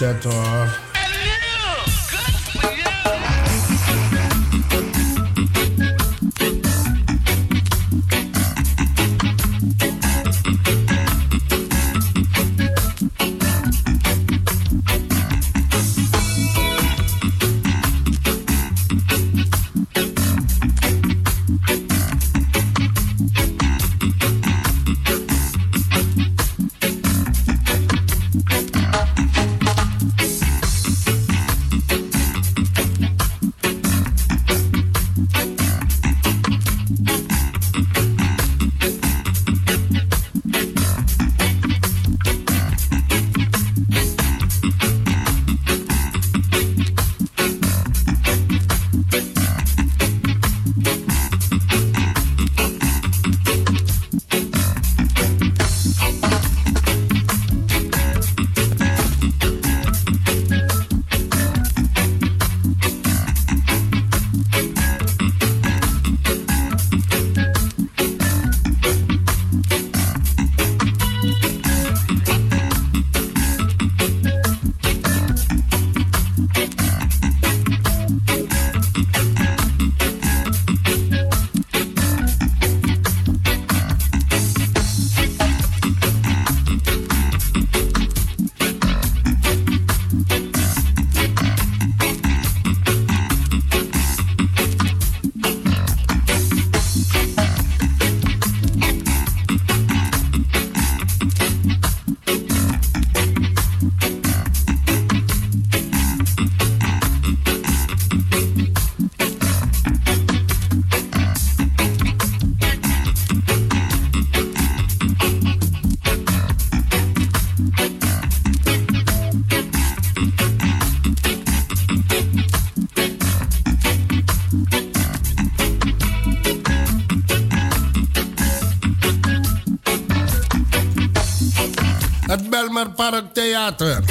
Park 132.91 133.33
Theater. 133.33 134.03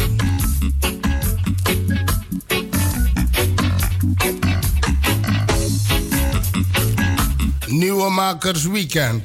Nieuwe 7.67 8.11
Makers 8.11 8.67
Weekend. 8.67 9.23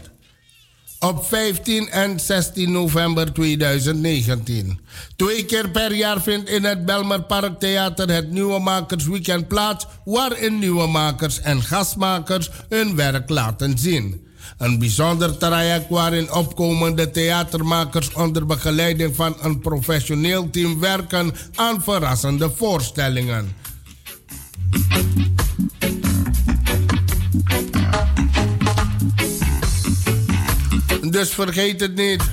Op 1.00 1.26
15 1.26 1.90
en 1.90 2.20
16 2.20 2.72
november 2.72 3.34
2019. 3.34 4.80
Twee 5.16 5.46
keer 5.46 5.70
per 5.70 5.96
jaar 5.96 6.22
vindt 6.22 6.50
in 6.50 6.64
het 6.64 6.86
Belmer 6.86 7.22
Park 7.22 7.60
Theater 7.60 8.10
het 8.10 8.32
Nieuwe 8.32 8.60
Makers 8.60 9.06
Weekend 9.06 9.48
plaats, 9.48 9.86
waarin 10.06 10.60
nieuwe 10.60 10.88
makers 10.88 11.42
en 11.42 11.62
gastmakers 11.62 12.50
hun 12.70 12.96
werk 12.96 13.30
laten 13.30 13.78
zien. 13.78 14.28
Een 14.58 14.80
bijzonder 14.80 15.38
traject 15.38 15.90
waarin 15.90 16.32
opkomende 16.34 17.12
theatermakers 17.12 18.14
onder 18.14 18.46
begeleiding 18.46 19.16
van 19.16 19.36
een 19.42 19.60
professioneel 19.60 20.50
team 20.50 20.80
werken 20.80 21.32
aan 21.56 21.84
verrassende 21.84 22.52
voorstellingen. 22.56 23.56
Dus 31.10 31.30
vergeet 31.30 31.80
het 31.82 31.96
niet. 31.96 32.24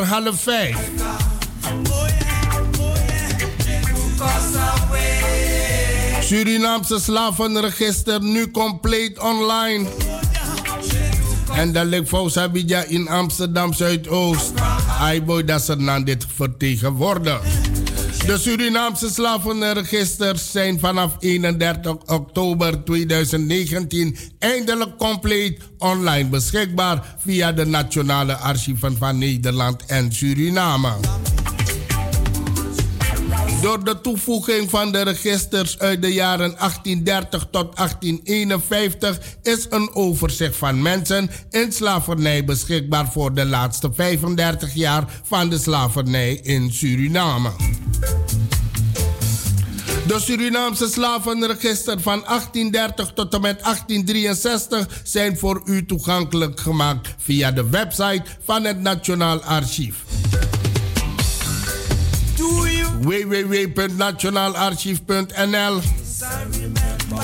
Over 0.00 0.04
half 0.04 0.40
5. 0.40 0.76
Surinaamse 6.20 7.00
slavenregister 7.00 8.22
nu 8.22 8.50
compleet 8.50 9.18
online. 9.18 9.88
En 11.54 11.72
dat 11.72 11.86
ligt 11.86 12.08
Sabidja 12.26 12.84
in 12.84 13.08
Amsterdam 13.08 13.72
Zuidoost. 13.72 14.52
Aiboy 15.00 15.44
dat 15.44 15.62
ze 15.62 15.84
dan 15.84 16.04
dit 16.04 16.26
vertegenwoordigt. 16.34 17.55
De 18.26 18.38
Surinaamse 18.38 19.08
slavenregisters 19.10 20.50
zijn 20.50 20.78
vanaf 20.78 21.16
31 21.18 21.96
oktober 22.06 22.84
2019 22.84 24.16
eindelijk 24.38 24.96
compleet 24.96 25.62
online 25.78 26.28
beschikbaar 26.28 27.16
via 27.18 27.52
de 27.52 27.64
Nationale 27.64 28.34
Archieven 28.36 28.96
van 28.96 29.18
Nederland 29.18 29.84
en 29.86 30.12
Suriname. 30.12 30.92
Door 33.66 33.84
de 33.84 34.00
toevoeging 34.00 34.70
van 34.70 34.92
de 34.92 35.02
registers 35.02 35.78
uit 35.78 36.02
de 36.02 36.12
jaren 36.12 36.54
1830 36.58 37.46
tot 37.50 37.76
1851 37.76 39.18
is 39.42 39.66
een 39.70 39.94
overzicht 39.94 40.56
van 40.56 40.82
mensen 40.82 41.30
in 41.50 41.72
slavernij 41.72 42.44
beschikbaar 42.44 43.12
voor 43.12 43.34
de 43.34 43.46
laatste 43.46 43.90
35 43.94 44.74
jaar 44.74 45.04
van 45.22 45.48
de 45.48 45.58
slavernij 45.58 46.32
in 46.32 46.72
Suriname. 46.72 47.50
De 50.06 50.20
Surinaamse 50.20 50.88
slavenregister 50.88 52.00
van 52.00 52.22
1830 52.26 53.12
tot 53.14 53.34
en 53.34 53.40
met 53.40 53.62
1863 53.62 55.00
zijn 55.04 55.38
voor 55.38 55.62
u 55.64 55.86
toegankelijk 55.86 56.60
gemaakt 56.60 57.14
via 57.18 57.52
de 57.52 57.68
website 57.70 58.22
van 58.44 58.64
het 58.64 58.80
Nationaal 58.80 59.42
Archief 59.42 60.04
www.nationaalarchief.nl 63.06 65.80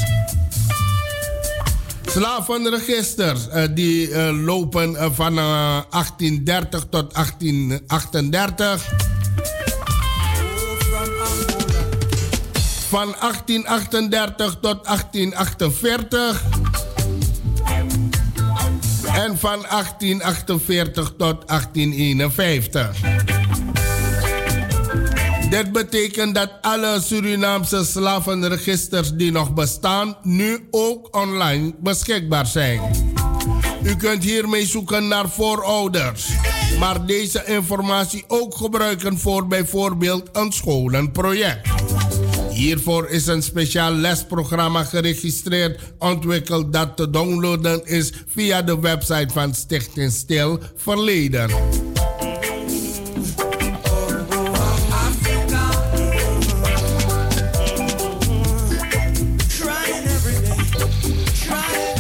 Slavenregisters 2.09 3.48
uh, 3.48 3.64
die 3.70 4.09
uh, 4.09 4.30
lopen 4.44 4.90
uh, 4.96 5.06
van 5.12 5.34
1830 5.34 6.86
tot 6.90 7.14
1838. 7.14 8.84
Van 12.88 13.14
1838 13.20 14.56
tot 14.61 14.84
1848. 14.84 16.42
En 19.14 19.38
van 19.38 19.66
1848 19.68 21.12
tot 21.16 21.48
1851. 21.48 23.38
Dit 25.51 25.72
betekent 25.72 26.34
dat 26.34 26.51
alle 26.61 27.01
Surinaamse 27.01 27.84
slavenregisters 27.84 29.12
die 29.12 29.32
nog 29.32 29.55
bestaan, 29.55 30.16
nu 30.22 30.68
ook 30.70 31.16
online 31.16 31.74
beschikbaar 31.80 32.46
zijn. 32.46 32.80
U 33.82 33.96
kunt 33.96 34.24
hiermee 34.24 34.66
zoeken 34.66 35.09
naar 35.09 35.28
voorouders, 35.28 36.28
maar 36.78 37.07
deze 37.07 37.44
informatie 37.46 38.24
ook 38.26 38.55
gebruiken 38.55 39.18
voor 39.18 39.46
bijvoorbeeld 39.46 40.28
een 40.32 40.53
scholenproject. 40.53 41.68
Hiervoor 42.51 43.09
is 43.09 43.26
een 43.26 43.42
speciaal 43.42 43.92
lesprogramma 43.92 44.84
geregistreerd, 44.84 45.80
ontwikkeld 45.99 46.72
dat 46.72 46.96
te 46.96 47.11
downloaden 47.11 47.86
is 47.86 48.12
via 48.26 48.62
de 48.62 48.80
website 48.80 49.28
van 49.32 49.55
Stichting 49.55 50.12
Stil 50.12 50.59
Verleden. 50.76 51.51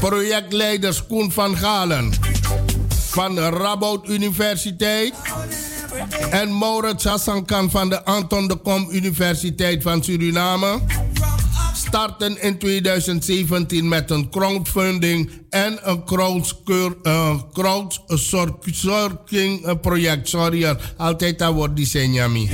Projectleiders 0.00 1.06
Koen 1.06 1.32
van 1.32 1.56
Galen 1.56 2.12
van 3.10 3.38
Rabout 3.38 4.08
Universiteit 4.08 5.14
en 6.30 6.58
Maurits 6.58 7.04
Hassankan 7.04 7.70
van 7.70 7.88
de 7.88 8.04
Anton 8.04 8.48
de 8.48 8.56
Kom 8.56 8.88
Universiteit 8.90 9.82
van 9.82 10.04
Suriname 10.04 10.80
starten 11.72 12.42
in 12.42 12.58
2017 12.58 13.88
met 13.88 14.10
een 14.10 14.30
crowdfunding 14.30 15.30
en 15.50 15.78
een 15.82 16.04
crowdsourcing 17.52 19.66
uh, 19.66 19.72
project. 19.80 20.28
Sorry, 20.28 20.76
altijd 20.96 21.38
dat 21.38 21.54
wordt 21.54 21.76
die. 21.76 22.50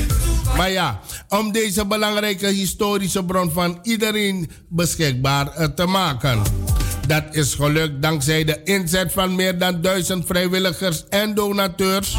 Maar 0.56 0.70
ja, 0.70 1.00
om 1.28 1.52
deze 1.52 1.86
belangrijke 1.86 2.46
historische 2.46 3.24
bron 3.24 3.50
van 3.50 3.78
iedereen 3.82 4.50
beschikbaar 4.68 5.74
te 5.74 5.86
maken. 5.86 6.63
Dat 7.06 7.24
is 7.30 7.54
gelukt 7.54 8.02
dankzij 8.02 8.44
de 8.44 8.60
inzet 8.64 9.12
van 9.12 9.34
meer 9.34 9.58
dan 9.58 9.80
duizend 9.80 10.26
vrijwilligers 10.26 11.04
en 11.08 11.34
donateurs 11.34 12.16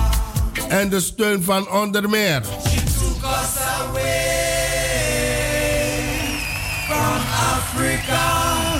en 0.68 0.90
de 0.90 1.00
steun 1.00 1.44
van 1.44 1.70
onder 1.70 2.10
meer. 2.10 2.42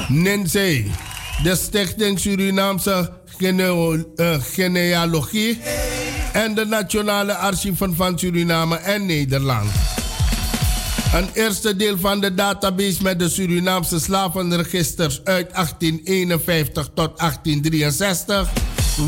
NINSE, 0.08 0.86
de 1.44 1.56
Stichting 1.56 2.20
Surinaamse 2.20 3.12
uh, 3.40 4.36
Genealogie 4.40 5.60
en 6.34 6.56
de 6.56 6.66
Nationale 6.66 7.34
Archieven 7.34 7.96
van 7.96 8.20
Suriname 8.20 8.76
en 8.76 9.06
Nederland. 9.06 9.70
Een 11.16 11.30
eerste 11.34 11.76
deel 11.76 11.98
van 11.98 12.20
de 12.20 12.34
database 12.34 13.04
met 13.04 13.20
de 13.20 13.30
Surinaamse 13.30 14.00
slavenregisters 14.00 15.22
uit 15.24 15.54
1851 15.54 16.90
tot 16.94 17.18
1863 17.18 18.50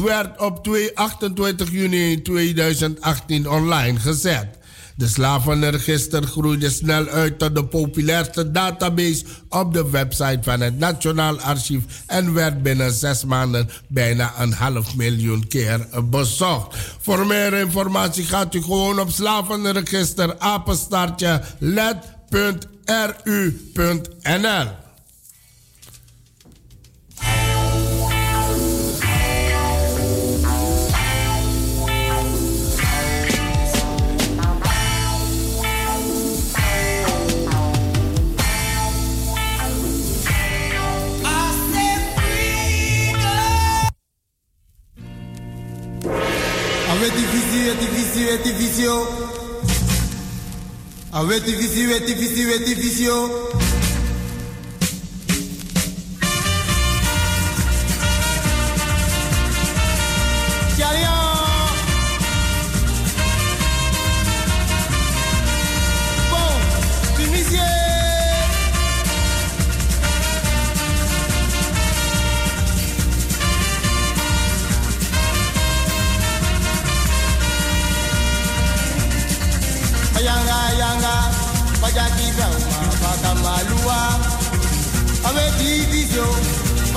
werd 0.04 0.42
op 0.42 0.64
2, 0.64 0.98
28 0.98 1.72
juni 1.72 2.22
2018 2.22 3.50
online 3.50 4.00
gezet. 4.00 4.57
De 4.98 5.08
slavenregister 5.08 6.24
groeide 6.24 6.70
snel 6.70 7.08
uit 7.08 7.40
tot 7.40 7.56
de 7.56 7.66
populairste 7.66 8.52
database 8.52 9.24
op 9.50 9.74
de 9.74 9.90
website 9.90 10.40
van 10.42 10.62
het 10.62 10.80
Nationaal 10.80 11.40
Archief 11.40 11.84
en 12.06 12.34
werd 12.34 12.64
binnen 12.64 12.92
zes 12.92 13.26
maanden 13.26 13.70
bijna 13.88 14.34
een 14.38 14.54
half 14.54 14.96
miljoen 14.96 15.48
keer 15.48 15.88
bezocht. 16.04 16.78
Voor 17.00 17.26
meer 17.26 17.54
informatie 17.54 18.24
gaat 18.24 18.54
u 18.54 18.62
gewoon 18.62 19.00
op 19.00 19.10
slavenregister. 19.10 20.36
Avec 47.00 47.14
difficile, 47.14 47.76
difficile, 47.80 48.42
difficile. 48.44 48.90
Avec 51.14 51.44
difficile, 51.44 52.04
difficile, 52.04 52.64
difficile. 52.66 53.48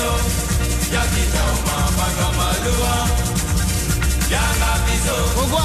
Diviso, 0.00 0.92
Jaki 0.92 1.24
Velma, 1.32 1.78
Baka 1.96 2.28
Malua. 2.36 2.94
Yanga 4.32 4.72
Biso, 4.86 5.16
Ogwa 5.42 5.64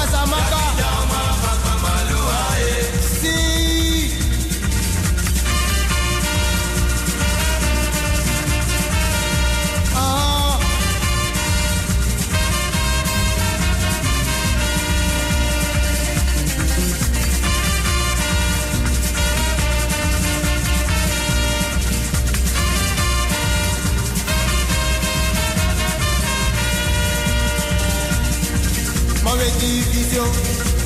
yo. 30.16 30.24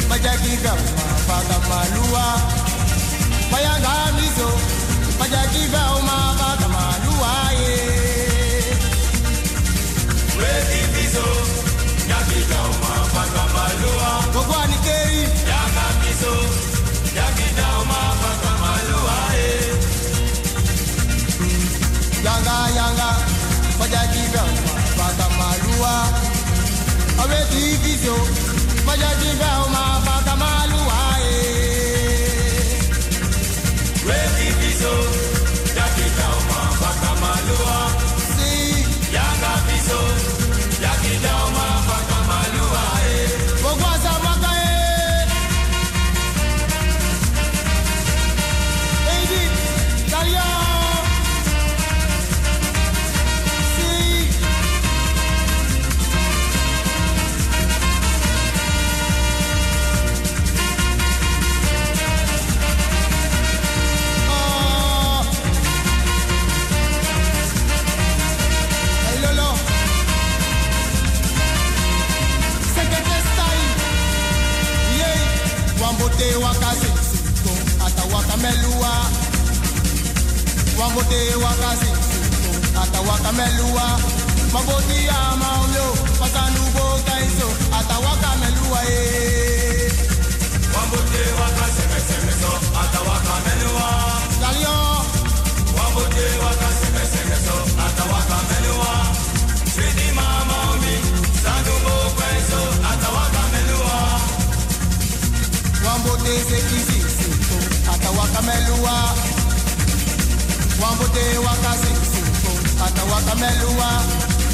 Majagiga 0.08 0.72
mabada 0.96 1.58
malua. 1.68 2.26
Bayangamizo 3.52 4.48
majagiga 5.18 5.82
oh 5.94 6.02
mabada 6.08 6.68
malua 6.74 7.32
ye 7.60 7.76
wezibizo 10.38 11.26
jagiga 12.08 12.58
oh 12.68 12.74
mabada 12.82 13.44
malua. 13.54 14.10
Gbogbo 14.32 14.54
anikeri 14.62 15.22
yagamizo 15.50 16.32
jagiga 17.16 17.66
oh 17.78 17.84
mabada 17.90 18.50
malua 18.62 19.18
ye 19.38 19.50
yanga 22.26 22.56
yanga 22.78 23.10
majagiga 23.78 24.42
mabada 24.66 25.26
malua. 25.38 25.94
Awetibizo. 27.22 28.16
bọ́jọ́ 28.90 29.12
jígbà 29.20 29.48
ó 29.62 29.66
máa 29.74 29.96
bá. 30.06 30.19
Wambote 81.10 81.34
waka 81.42 81.76
sing 81.76 81.96
ata 82.82 83.00
waka 83.00 83.32
melua. 83.32 83.98
Maboti 84.52 85.06
ya 85.06 85.36
maumyo, 85.40 85.86
pasanu 86.20 86.62
boka 86.74 87.14
iso, 87.26 87.48
ata 87.78 87.98
waka 87.98 88.30
melua 88.40 88.80
eh. 88.84 89.90
Wambote 90.74 91.22
waka 91.40 91.66
seme 91.74 92.00
seme 92.08 92.32
so, 92.40 92.50
ata 92.82 93.00
waka 93.08 93.34
melua. 93.46 93.90
Lalio, 94.42 94.76
Wambote 95.76 96.26
waka 96.44 96.68
seme 96.80 97.02
seme 97.12 97.36
so, 97.46 97.54
ata 97.86 98.04
waka 98.12 98.38
melua. 98.50 98.92
Sweetie 99.74 100.12
mama 100.14 100.58
mi, 100.82 100.94
sandu 101.42 101.74
mo 101.84 101.94
kweso, 102.16 102.60
ata 102.90 103.08
waka 103.16 103.42
melua. 103.52 103.98
wambote 105.86 106.32
sekisi 106.48 107.00
sinto, 107.18 107.58
ata 107.94 108.10
waka 108.10 108.42
melua 108.42 108.94
wambote 110.82 111.38
wakasi 111.46 111.92
suko 112.12 112.52
ata 112.86 113.04
wakameluwa 113.14 113.90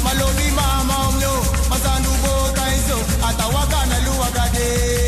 malobi 0.03 0.51
mama 0.55 1.09
umyo 1.09 1.31
mazandu 1.69 2.09
botaizo 2.09 2.97
ata 3.29 3.45
wakanaluwa 3.47 4.27
kade. 4.27 5.06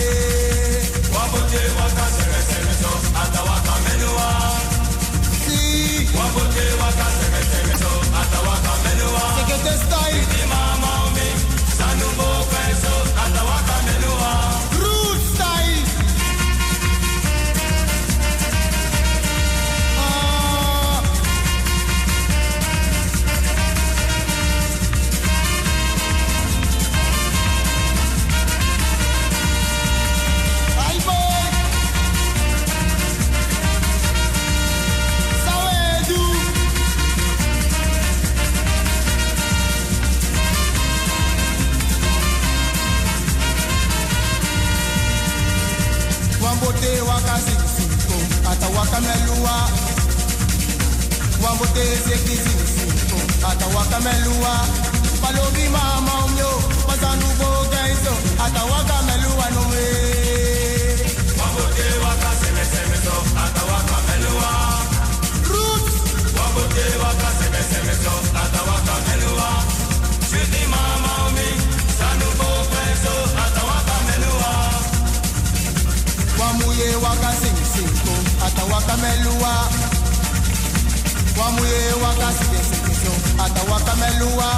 wakamelua 49.00 49.70
wangoteze 51.44 52.18
kizinsi 52.24 52.82
ata 53.52 53.66
wakamelua. 53.68 54.60
Balobi 55.22 55.70
mama 55.70 56.26
umyo 56.26 56.50
bazandu 56.88 57.26
bogaizo 57.40 58.14
ata 58.46 58.64
wakamelua 58.66 59.50
nomwe 59.50 59.99
ata 78.50 78.64
wakamelua. 78.74 79.54
Wamuye 81.40 81.82
wakasigesekeso 82.04 83.12
ata 83.46 83.62
wakamelua. 83.74 84.50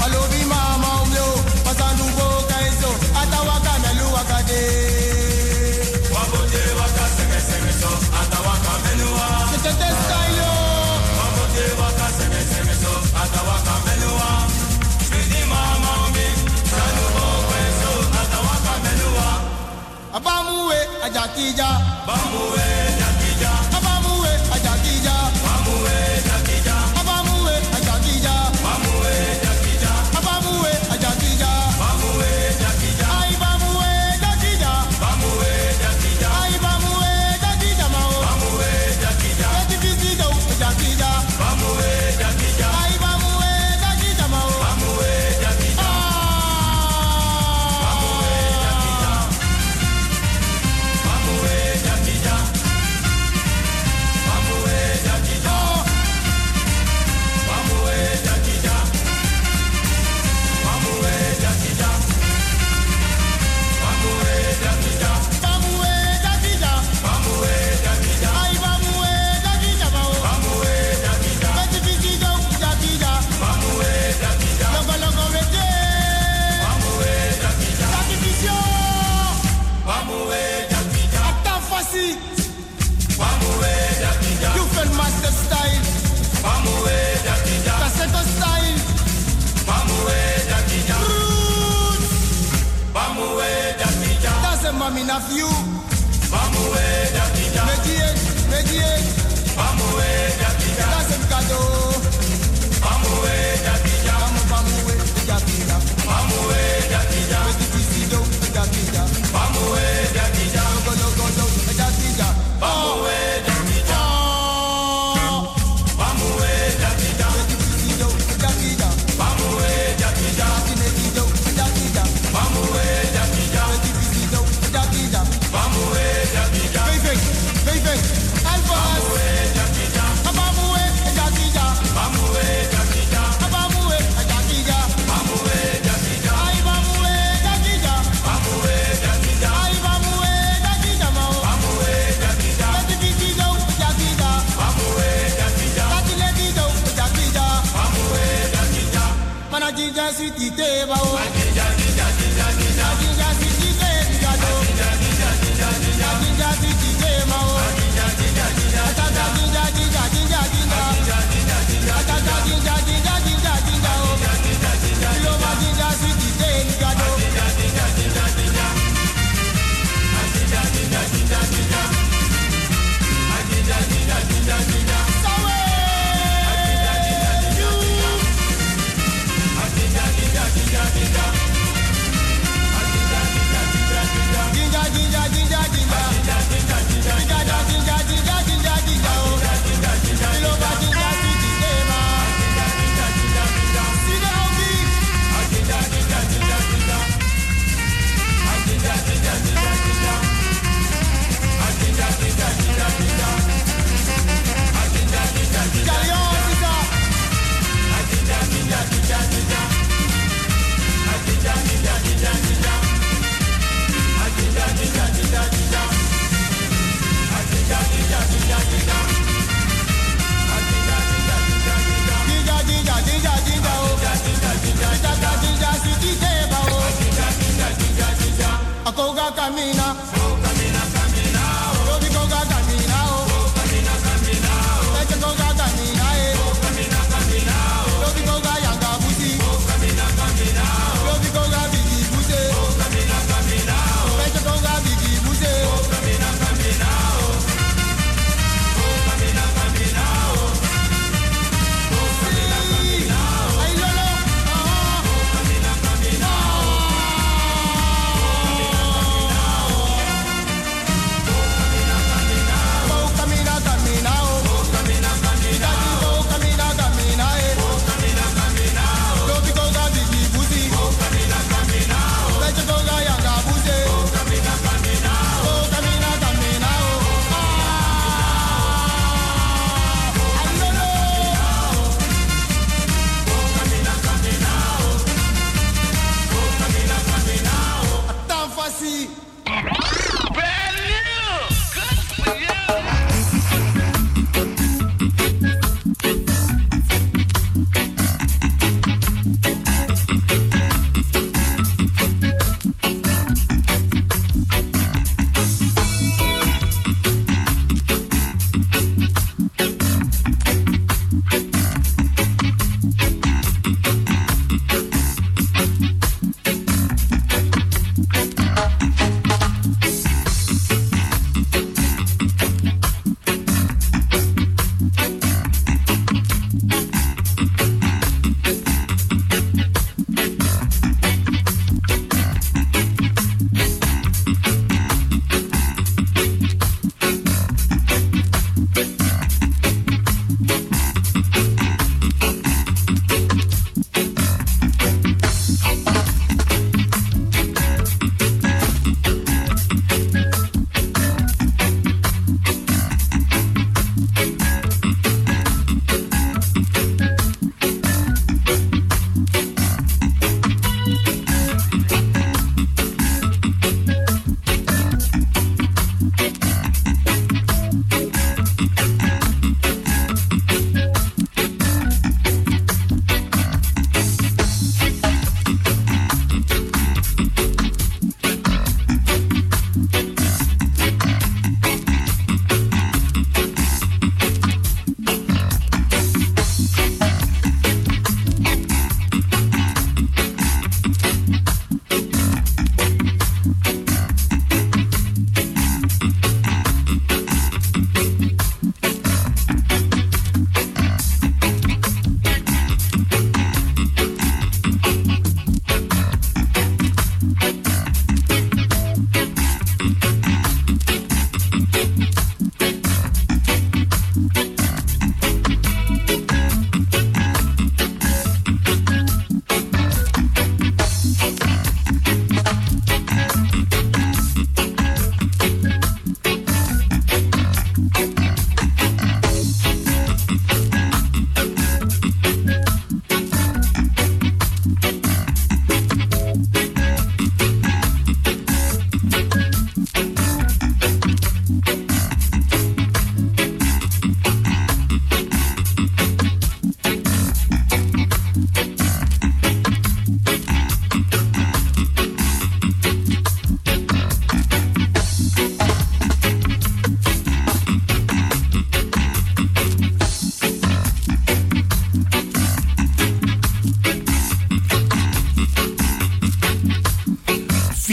Walobi 0.00 0.44
mama 0.48 1.02
umyo 1.02 1.26
wasanduko 1.66 2.26
kaiso 2.48 2.90
ata 3.22 3.40
wakamelua 3.48 4.24
kade. 4.30 4.62
Wamuye 6.14 6.62
wakasegesekeso 6.80 7.88
ata 8.22 8.38
wakamelua. 8.48 9.26
Ata 13.22 13.42
wakamelua. 13.42 14.30
Mama 15.48 15.90
umi, 16.08 16.26
ata 18.22 18.38
wakamelua. 18.48 19.28
Abamuwe, 20.14 20.76
ajakija. 21.04 21.68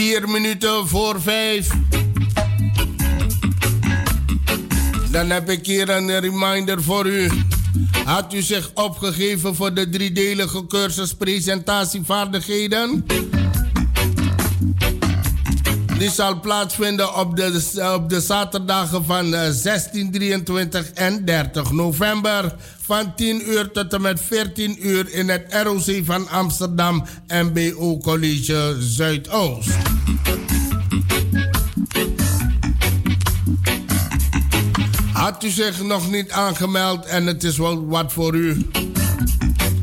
Vier 0.04 0.28
minuten 0.28 0.88
voor 0.88 1.22
vijf. 1.22 1.68
Dan 5.10 5.30
heb 5.30 5.50
ik 5.50 5.66
hier 5.66 5.88
een 5.88 6.20
reminder 6.20 6.82
voor 6.82 7.06
u. 7.06 7.30
Had 8.04 8.34
u 8.34 8.42
zich 8.42 8.70
opgegeven 8.74 9.54
voor 9.54 9.74
de 9.74 9.88
driedelige 9.88 10.66
cursus 10.66 11.14
presentatievaardigheden? 11.14 13.04
Die 15.98 16.10
zal 16.10 16.40
plaatsvinden 16.40 17.14
op 17.14 17.36
de, 17.36 17.92
op 17.94 18.08
de 18.08 18.20
zaterdagen 18.20 19.04
van 19.04 19.34
16, 19.52 20.06
eh, 20.06 20.12
23 20.12 20.90
en 20.90 21.24
30 21.24 21.70
november. 21.70 22.56
Van 22.86 23.14
10 23.14 23.50
uur 23.50 23.70
tot 23.70 23.92
en 23.92 24.00
met 24.00 24.20
14 24.20 24.88
uur 24.88 25.12
in 25.12 25.28
het 25.28 25.44
ROC 25.62 26.04
van 26.04 26.28
Amsterdam 26.28 27.04
MBO 27.28 27.98
College 27.98 28.76
Zuidoost. 28.78 29.70
Had 35.12 35.44
u 35.44 35.48
zich 35.48 35.82
nog 35.82 36.10
niet 36.10 36.30
aangemeld 36.30 37.06
en 37.06 37.26
het 37.26 37.44
is 37.44 37.58
wel 37.58 37.86
wat 37.86 38.12
voor 38.12 38.34
u? 38.34 38.66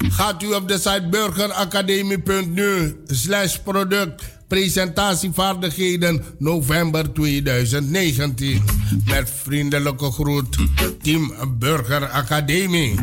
Gaat 0.10 0.44
u 0.44 0.54
op 0.54 0.68
de 0.68 0.78
site 0.78 1.08
burgeracademie.nu 1.10 3.02
slash 3.08 3.58
product 3.58 4.24
presentatievaardigheden 4.52 6.24
november 6.38 7.14
2019. 7.14 8.64
Met 9.06 9.30
vriendelijke 9.44 10.12
groet, 10.12 10.58
Team 11.02 11.34
Burger 11.60 12.10
Academie. 12.10 12.96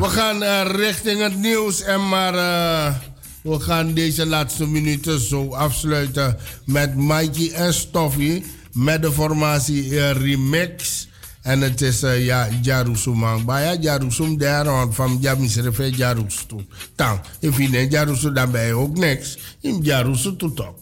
We 0.00 0.08
gaan 0.08 0.42
uh, 0.42 0.60
richting 0.64 1.20
het 1.22 1.36
nieuws 1.36 1.82
en 1.82 2.08
maar 2.08 2.34
uh, 2.34 2.94
we 3.42 3.60
gaan 3.60 3.94
deze 3.94 4.26
laatste 4.26 4.66
minuten 4.66 5.20
zo 5.20 5.52
afsluiten 5.52 6.36
met 6.64 6.96
Mikey 6.96 7.50
en 7.52 7.74
Stoffie 7.74 8.44
met 8.72 9.02
de 9.02 9.12
formatie 9.12 9.84
uh, 9.84 10.10
Remix. 10.10 11.08
En 11.42 11.60
het 11.60 11.80
is 11.80 12.02
uh, 12.02 12.24
ja, 12.24 12.48
Jarusumang. 12.62 13.44
Baya 13.44 13.76
Jarusum 13.80 14.38
daar 14.38 14.92
van 14.92 15.18
Jamisrefe 15.20 15.90
Jarusu. 15.90 16.66
Dan, 16.94 17.20
if 17.38 17.58
je 17.58 17.68
neemt 17.68 17.92
Jarusu, 17.92 18.32
dan 18.32 18.50
ben 18.50 18.66
je 18.66 18.74
ook 18.74 18.96
niks. 18.96 19.38
In 19.60 19.78
Jarusu 19.82 20.36
to 20.36 20.52
talk. 20.52 20.76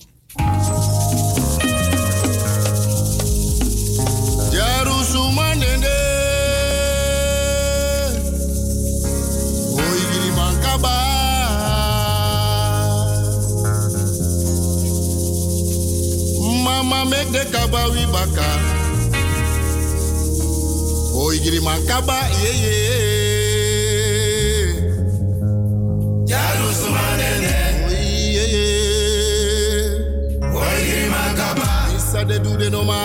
Jarusumanende. 4.51 5.97
Oi, 9.77 10.01
Giriman 10.13 10.61
Kaba. 10.61 10.97
Mama 16.65 17.05
make 17.05 17.31
the 17.33 17.49
Kaba 17.51 17.91
wibaka. 17.91 18.78
Oi 21.21 21.39
giri 21.43 21.61
mankaba 21.61 22.19
ye 22.43 22.51
ye. 22.63 22.77
Jaru 26.31 26.69
sumanene. 26.81 27.55
Oi 27.89 28.03
ye 28.37 28.45
ye. 28.55 28.67
Oi 30.61 30.79
giri 30.87 31.09
mankaba. 31.15 31.67
Isa 31.97 32.21
de 32.29 32.39
de 32.39 32.71
no 32.71 32.85
ma. 32.91 33.01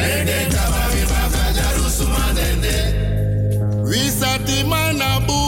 Mede 0.00 0.38
kaba 0.54 0.82
mi 0.92 1.02
baka 1.12 1.44
jaru 1.56 1.86
sumanene. 1.98 2.76
Wisa 3.88 4.32
ti 4.46 4.58
manabu. 4.70 5.42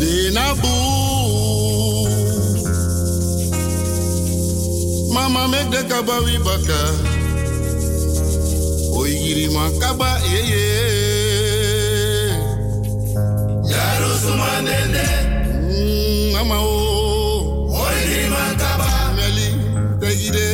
De 0.00 0.12
nabu. 0.36 0.74
Mama 5.12 5.42
make 5.52 5.70
the 5.70 5.84
kaba. 5.84 7.09
Oi 9.30 9.34
giri 9.36 9.48
makaba 9.54 10.10
ye 10.32 10.40
ye. 10.50 10.64
Yaro 13.72 14.10
sumandende. 14.22 15.06
Mm, 15.70 16.32
mama 16.34 16.56
o. 16.58 17.70
Oi 17.70 17.98
giri 18.08 18.26
makaba. 18.34 18.90
Meli 19.16 19.48
tegide. 20.00 20.46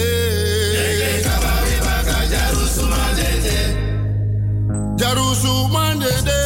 Yeke 0.76 1.10
kaba 1.24 1.52
wibaka 1.64 2.18
jaru 2.32 2.64
sumandende. 2.76 3.56
Jaru 5.00 5.26
sumandende. 5.42 6.45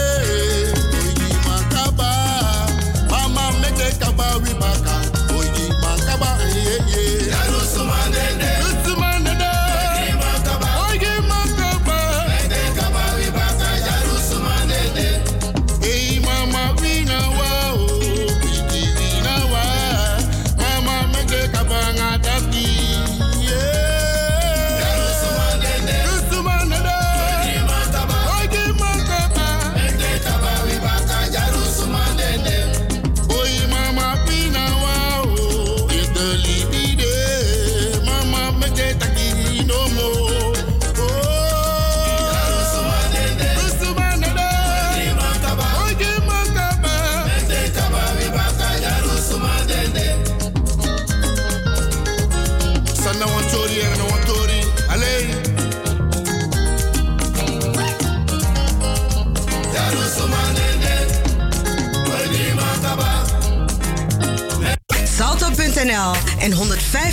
105.2 67.00 67.08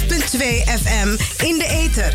FM 0.65 1.09
in 1.45 1.57
de 1.57 1.67
ether. 1.69 2.13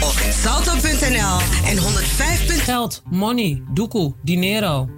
Op 0.00 0.14
salto.nl 0.30 1.38
en 1.70 1.78
105. 1.78 2.64
Geld, 2.64 3.02
money, 3.10 3.62
doekoe, 3.72 4.14
dinero. 4.22 4.97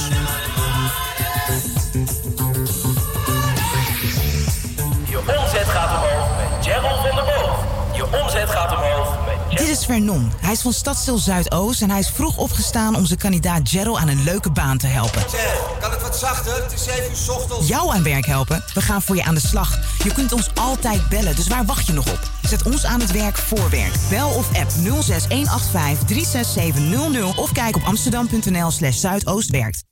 Dit 9.69 9.77
is 9.77 9.85
Vernon. 9.85 10.31
Hij 10.41 10.51
is 10.51 10.61
van 10.61 10.73
Stadstil 10.73 11.17
Zuidoost 11.17 11.81
en 11.81 11.89
hij 11.89 11.99
is 11.99 12.09
vroeg 12.09 12.37
opgestaan 12.37 12.95
om 12.95 13.05
zijn 13.05 13.19
kandidaat 13.19 13.69
Gerald 13.69 13.97
aan 13.97 14.07
een 14.07 14.23
leuke 14.23 14.51
baan 14.51 14.77
te 14.77 14.87
helpen. 14.87 15.29
Zeg, 15.29 15.77
kan 15.79 15.91
het 15.91 16.01
wat 16.01 16.17
zachter? 16.17 16.63
Het 16.63 16.73
is 16.73 16.83
7 16.83 17.03
uur 17.03 17.35
ochtends. 17.35 17.67
Jou 17.67 17.93
aan 17.93 18.03
werk 18.03 18.25
helpen? 18.25 18.63
We 18.73 18.81
gaan 18.81 19.01
voor 19.01 19.15
je 19.15 19.23
aan 19.23 19.33
de 19.33 19.47
slag. 19.47 19.79
Je 20.03 20.13
kunt 20.13 20.31
ons 20.31 20.49
altijd 20.53 21.09
bellen, 21.09 21.35
dus 21.35 21.47
waar 21.47 21.65
wacht 21.65 21.87
je 21.87 21.93
nog 21.93 22.11
op? 22.11 22.19
Zet 22.41 22.63
ons 22.63 22.85
aan 22.85 22.99
het 22.99 23.11
werk 23.11 23.37
voor 23.37 23.69
werk. 23.69 23.93
Bel 24.09 24.29
of 24.29 24.57
app 24.57 24.71
06185 24.71 26.07
36700 26.07 27.37
of 27.37 27.51
kijk 27.51 27.75
op 27.75 27.83
amsterdam.nl 27.83 28.71
slash 28.71 28.97
zuidoostwerkt. 28.97 29.88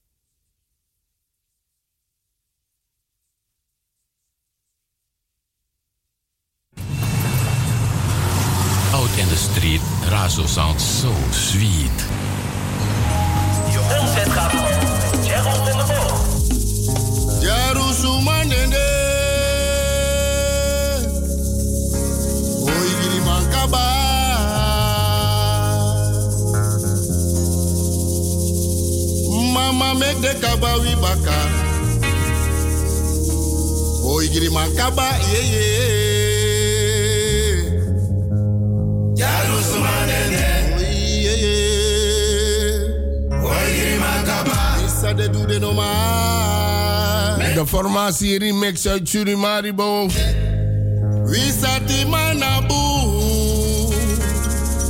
The 9.29 9.35
street, 9.35 9.81
Razo 10.09 10.47
sounds 10.47 10.83
so 10.83 11.11
sweet. 11.31 12.05
Je 13.71 13.79
omzet 13.99 14.31
gaat 14.31 14.51
omhoog 14.51 14.79
met 14.79 15.27
Gerald 15.27 15.57
van 15.57 15.77
der 15.77 15.85
Boog. 15.85 16.37
Jerusalem 17.39 18.27
Oi 22.67 22.89
giri 23.01 23.21
mankaba 23.25 23.85
Mama 29.53 29.93
make 29.93 30.21
the 30.21 30.37
kaba 30.41 30.77
wi 30.81 30.95
baka 31.01 31.37
Oi 34.03 34.27
giri 34.29 34.49
mankaba 34.49 35.07
ye 35.31 35.41
ye 35.53 36.16
de 47.57 47.67
formatie 47.67 48.39
remix 48.39 48.87
uit 48.87 49.09
naboe? 52.37 53.93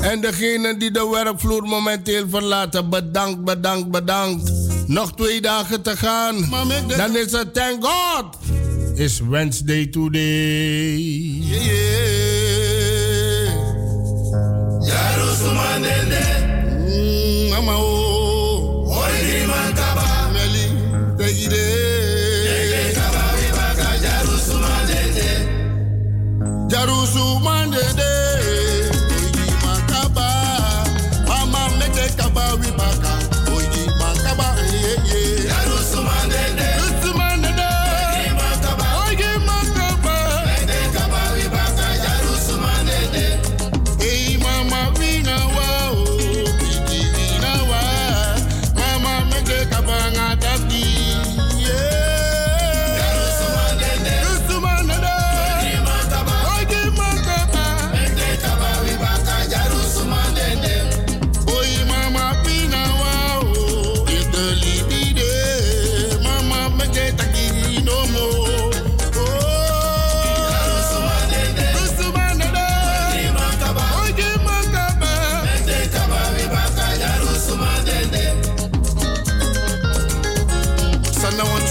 En 0.01 0.21
degene 0.21 0.78
die 0.78 0.91
de 0.91 1.09
werkvloer 1.11 1.63
momenteel 1.63 2.25
verlaten, 2.30 2.89
bedankt, 2.89 3.43
bedankt, 3.43 3.91
bedankt. 3.91 4.51
Nog 4.88 5.13
twee 5.15 5.41
dagen 5.41 5.82
te 5.82 5.97
gaan. 5.97 6.49
Dan 6.88 7.15
is 7.15 7.32
het 7.32 7.53
thank 7.53 7.86
God. 7.86 8.25
Is 8.95 9.19
Wednesday 9.19 9.86
today. 9.86 10.97
Yeah, 11.39 11.63
yeah. 11.63 12.36
Jerusalem, 14.88 15.83
mm, 16.88 17.49
mama, 17.51 17.73
oh. 17.77 18.85
Hoi, 18.93 19.17
die 19.25 19.45
man, 19.47 19.73
kaba. 19.75 20.07
Meli, 20.33 20.65
take 21.17 21.45
it 21.45 21.53
in. 21.53 21.67
Jarusu 26.71 27.39
mandede, 27.45 28.06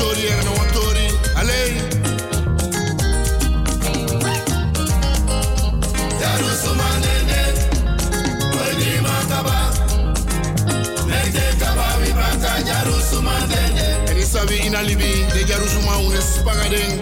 Sana 0.07 0.19
wantori, 0.19 0.45
na 0.45 0.51
wantori, 0.51 1.07
alei. 1.37 1.73
Jarusu 6.21 6.75
mandede, 6.75 7.41
oigi 8.61 9.01
makaba, 9.03 9.73
meke 11.07 11.59
kaba 11.59 11.87
wibaka, 12.01 12.63
jarusu 12.63 13.23
mandede. 13.23 14.11
En 14.11 14.17
isabi 14.19 14.57
ina 14.67 14.83
libi, 14.83 15.27
de 15.35 15.45
jarusu 15.45 15.81
maunes 15.81 16.39
pagaden. 16.45 17.01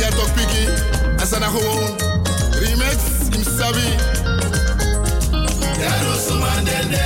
Ja 0.00 0.08
toch 0.10 0.32
piki, 0.34 0.68
asana 1.22 1.46
gewoon. 1.48 1.96
Remix, 2.60 2.96
im 3.36 3.44
sabi. 3.44 3.88
Jarusu 5.80 6.34
mandede, 6.34 7.04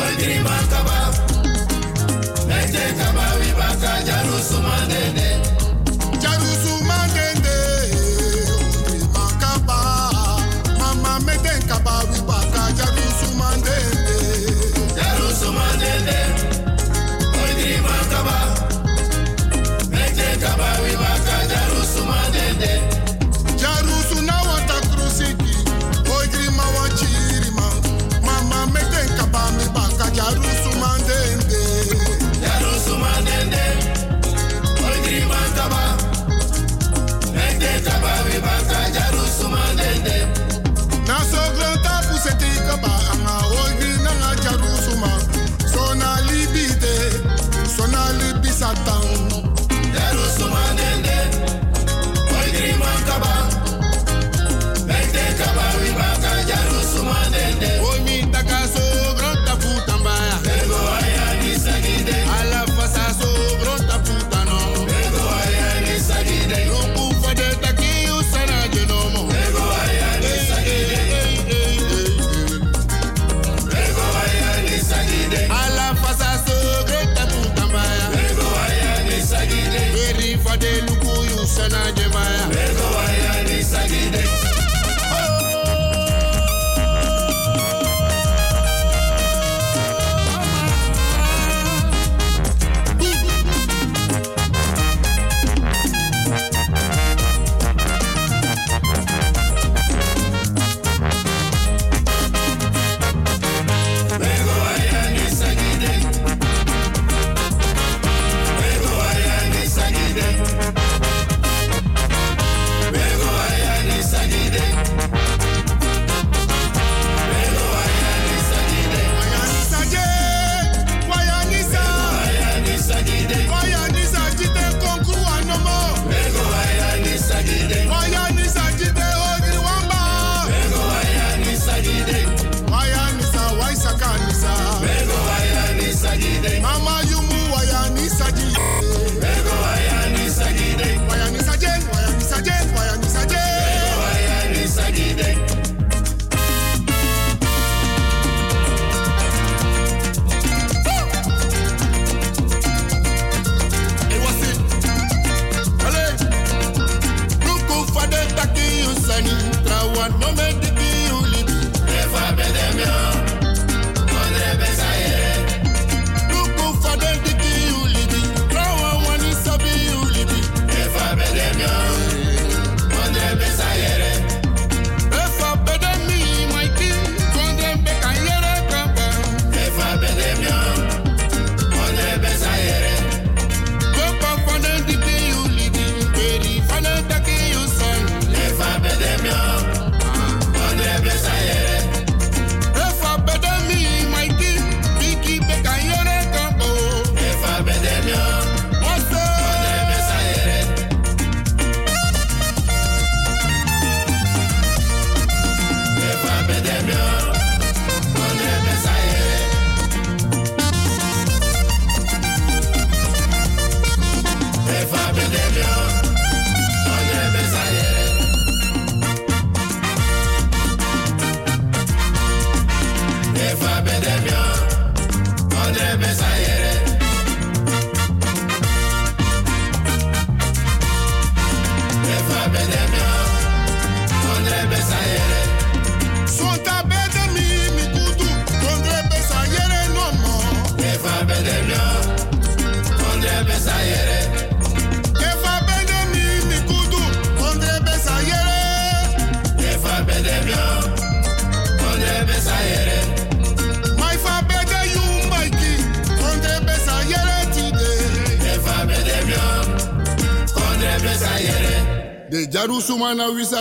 oigi 0.00 0.40
makaba, 0.40 1.03
kaba 2.98 3.26
wibaka, 3.40 3.90
jarusu 4.06 4.56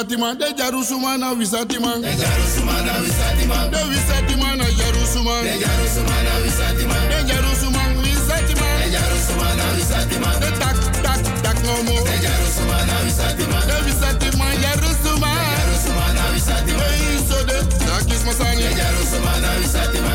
visatima, 0.04 0.36
de 0.36 0.54
Jarusuma 0.58 1.18
na 1.18 1.34
visatima. 1.34 1.96
De 1.98 2.12
Jarusuma 2.18 2.82
na 2.82 2.94
visatima. 3.00 3.68
De 3.70 3.84
visatima 3.90 4.56
na 4.56 4.66
Jarusuma. 4.66 5.42
De 5.44 5.60
Jarusuma 5.60 6.24
na 6.24 6.40
visatima. 6.44 6.94
De 6.94 7.28
Jarusuma 7.28 7.84
visatima. 8.04 8.66
De 8.80 8.92
Jarusuma 8.92 9.56
na 9.56 9.66
visatima. 9.76 10.40
De 10.40 10.52
tak 10.60 10.78
tak 11.02 11.22
tak 11.42 11.64
no 11.64 11.84
mo. 11.84 12.04
De 12.04 12.18
Jarusuma 12.22 12.86
na 12.86 12.98
visatima. 13.06 13.60
De 13.66 13.82
visatima 13.86 14.46
Jarusuma. 14.64 15.32
De 15.36 15.46
Jarusuma 15.56 16.14
na 16.14 16.32
visatima. 16.34 16.84
De 16.84 17.16
iso 17.16 17.44
de 17.46 17.60
takis 17.86 18.24
masani. 18.26 18.64
De 18.64 18.76
Jarusuma 18.76 19.40
na 19.40 19.52
visatima. 19.60 20.13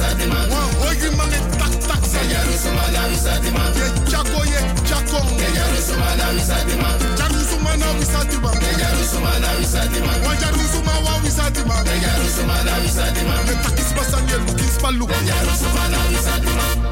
sadiman 0.00 0.46
Ogi 0.88 1.08
mane 1.16 1.38
tak 1.60 1.72
tak 1.88 2.02
sa 2.12 2.20
Yaru 2.32 2.54
sumana 2.62 3.02
wi 3.08 3.16
sadiman 3.24 3.70
Ye 3.78 3.86
chako 4.10 4.40
ye 4.52 4.60
chako 4.88 5.18
Ye 5.40 5.48
yaru 5.56 5.80
sumana 5.88 6.26
wi 6.34 6.42
sadiman 6.50 6.96
Jaru 7.18 7.42
sumana 7.50 7.88
wi 7.96 8.04
sadiman 8.12 8.56
Ye 8.64 8.72
yaru 8.82 9.04
sumana 9.12 9.48
wi 9.58 9.66
sadiman 9.74 10.18
Wa 10.26 10.34
jaru 10.42 10.64
sumana 10.72 11.12
wi 11.22 11.30
sadiman 11.38 11.84
Ye 11.86 11.96
yaru 12.04 12.28
sumana 12.36 12.72
wi 12.82 12.88
sadiman 12.98 13.42
Ye 13.48 13.54
takis 13.64 13.90
basan 13.96 14.24
ye 14.28 14.36
lukis 14.46 14.76
palu 14.82 15.04
Ye 15.12 15.20
yaru 15.28 15.52
sumana 15.62 15.98
wi 16.08 16.18
sadiman 16.28 16.89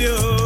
cambio. 0.00 0.39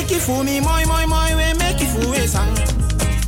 make 0.00 0.12
it 0.12 0.20
for 0.20 0.42
me, 0.44 0.60
moi, 0.60 0.84
moi, 0.86 1.06
moi, 1.06 1.28
we 1.36 1.52
make 1.58 1.80
it 1.80 1.88
for 1.88 2.14
a. 2.14 2.26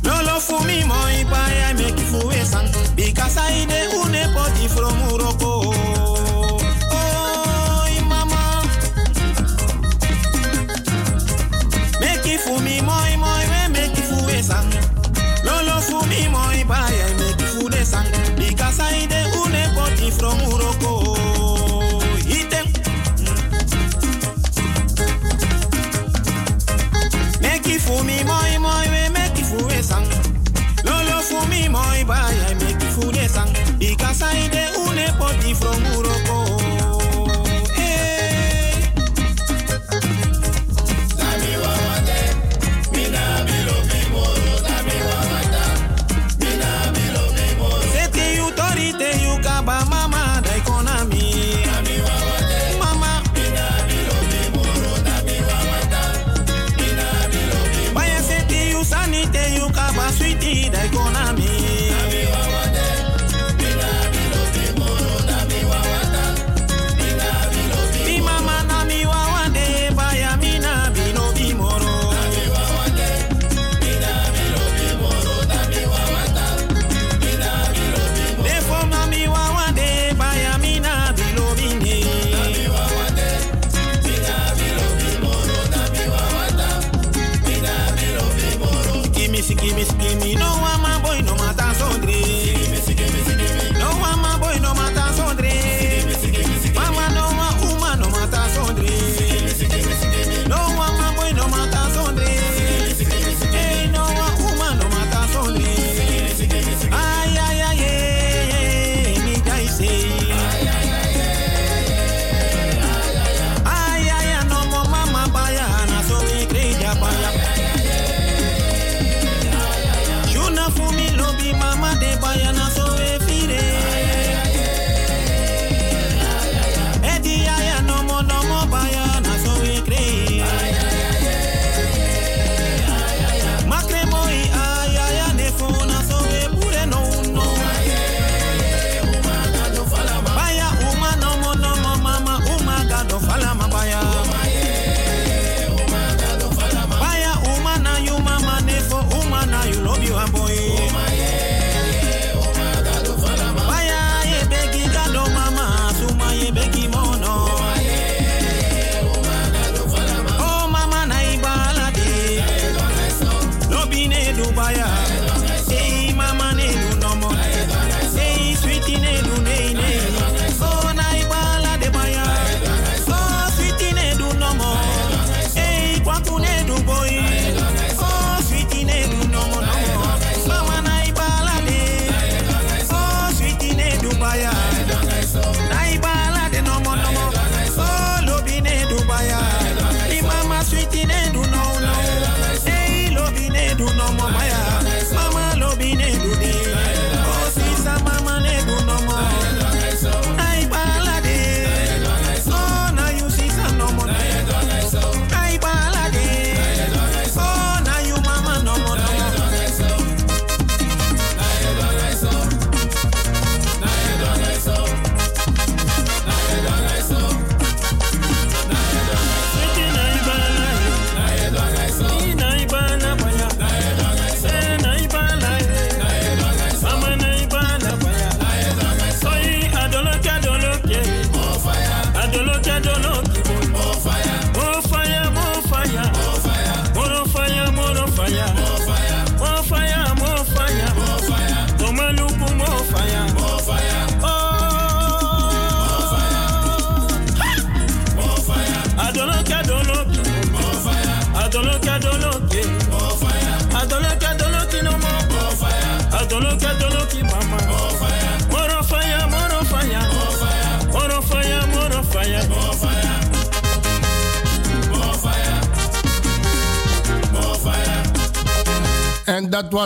No 0.03 0.13
love 0.25 0.43
for 0.43 0.63
me, 0.65 0.83
moi, 0.83 1.23
but 1.29 1.37
I 1.37 1.73
make 1.73 1.99
it 1.99 2.07
for 2.09 2.31
a. 2.31 2.95
Because 2.95 3.37
I 3.37 3.61
une 3.61 4.33
body 4.33 4.67
from 4.67 4.97
Morocco. 4.99 5.71
Mama. 8.09 8.63
Make 12.01 12.25
it 12.33 12.39
for 12.41 12.59
we 13.49 13.69
make 13.69 13.97
it 13.97 14.05
for. 14.09 14.23
No 15.45 15.53
love 15.67 15.85
for 15.85 16.05
me, 16.07 16.27
I. 16.29 16.63
Because 18.37 18.79
I 18.79 19.05
body 19.75 20.09
from 20.09 20.52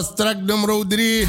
track 0.05 0.37
nummer 0.45 0.87
3. 0.87 1.27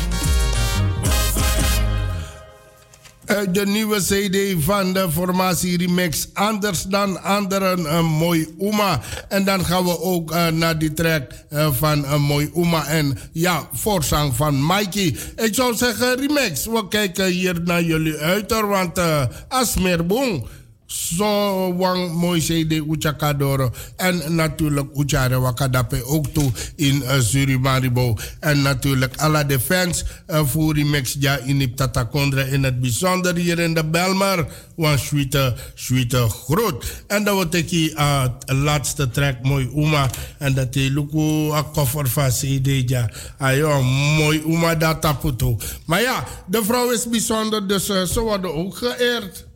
Uit 3.25 3.55
de 3.55 3.67
nieuwe 3.67 4.01
CD 4.01 4.65
van 4.65 4.93
de 4.93 5.11
formatie 5.13 5.79
Remix. 5.79 6.29
Anders 6.35 6.83
dan 6.83 7.23
anderen, 7.23 7.95
een 7.95 8.05
mooi 8.05 8.55
Uma. 8.61 9.01
En 9.29 9.45
dan 9.45 9.65
gaan 9.65 9.85
we 9.85 10.01
ook 10.01 10.33
uh, 10.33 10.47
naar 10.47 10.79
die 10.79 10.93
track 10.93 11.31
uh, 11.51 11.73
van 11.73 12.05
een 12.05 12.21
mooi 12.21 12.51
Uma. 12.55 12.87
En 12.87 13.19
ja, 13.33 13.69
voorzang 13.73 14.37
van 14.37 14.67
Mikey. 14.67 15.17
Ik 15.37 15.55
zou 15.55 15.77
zeggen, 15.77 16.17
Remix, 16.17 16.67
we 16.67 16.89
kijken 16.89 17.27
hier 17.27 17.61
naar 17.65 17.83
jullie 17.83 18.17
uit. 18.17 18.51
Want 18.51 18.99
uh, 18.99 19.23
Asmerboom. 19.49 20.47
Zo 20.89 21.75
wang 21.77 22.13
mooi 22.17 22.41
CD 22.41 22.81
Uchakadoro. 22.81 23.71
En 23.97 24.35
natuurlijk 24.35 24.97
Uchare 24.97 25.41
Wakadape 25.41 26.05
ook 26.05 26.27
toe 26.27 26.53
in 26.77 27.03
uh. 27.03 28.19
En 28.41 28.63
natuurlijk 28.63 29.17
alle 29.17 29.47
de 29.47 29.61
fans 29.61 30.05
uh, 30.31 30.47
voor 30.47 30.75
Remix 30.75 31.17
ja 31.21 31.37
in 31.37 31.75
Tatakondra 31.75 32.43
in 32.43 32.65
het 32.65 32.81
bijzonder 32.81 33.37
hier 33.37 33.59
in 33.59 33.75
de 33.75 33.85
Belmar. 33.85 34.47
Want 34.75 35.01
Sweete, 35.01 35.55
Sweete 35.75 36.29
groot. 36.29 37.03
En 37.07 37.25
dan 37.25 37.35
wordt 37.35 37.55
ik 37.55 37.71
hier 37.71 37.93
uh, 37.93 38.25
laatste 38.47 39.11
track 39.11 39.43
mooi 39.43 39.71
Uma. 39.75 40.11
En 40.39 40.55
dat 40.55 40.75
is 40.75 40.89
Luku 40.89 41.53
a 41.53 41.63
koffer 41.63 42.09
van 42.09 42.31
CD 42.31 42.89
ja. 42.91 43.11
Ayo, 43.39 43.83
mooi 43.83 44.43
Uma 44.47 44.75
dat 44.75 45.01
taputo. 45.01 45.59
Maar 45.85 46.01
ja, 46.01 46.25
de 46.47 46.65
vrouw 46.65 46.91
is 46.91 47.09
bijzonder 47.09 47.69
dus 47.69 47.89
uh, 47.91 48.03
ze 48.03 48.21
worden 48.21 48.55
ook 48.55 48.77
geëerd. 48.77 49.48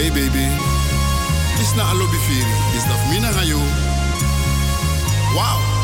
Hey 0.00 0.08
baby, 0.08 0.48
is 1.60 1.74
na 1.76 1.90
alobi 1.90 2.16
firi, 2.16 2.56
is 2.76 2.84
dat 2.88 3.02
mina 3.10 3.32
ga 3.32 3.42
yo. 3.44 3.60
Wow. 5.36 5.79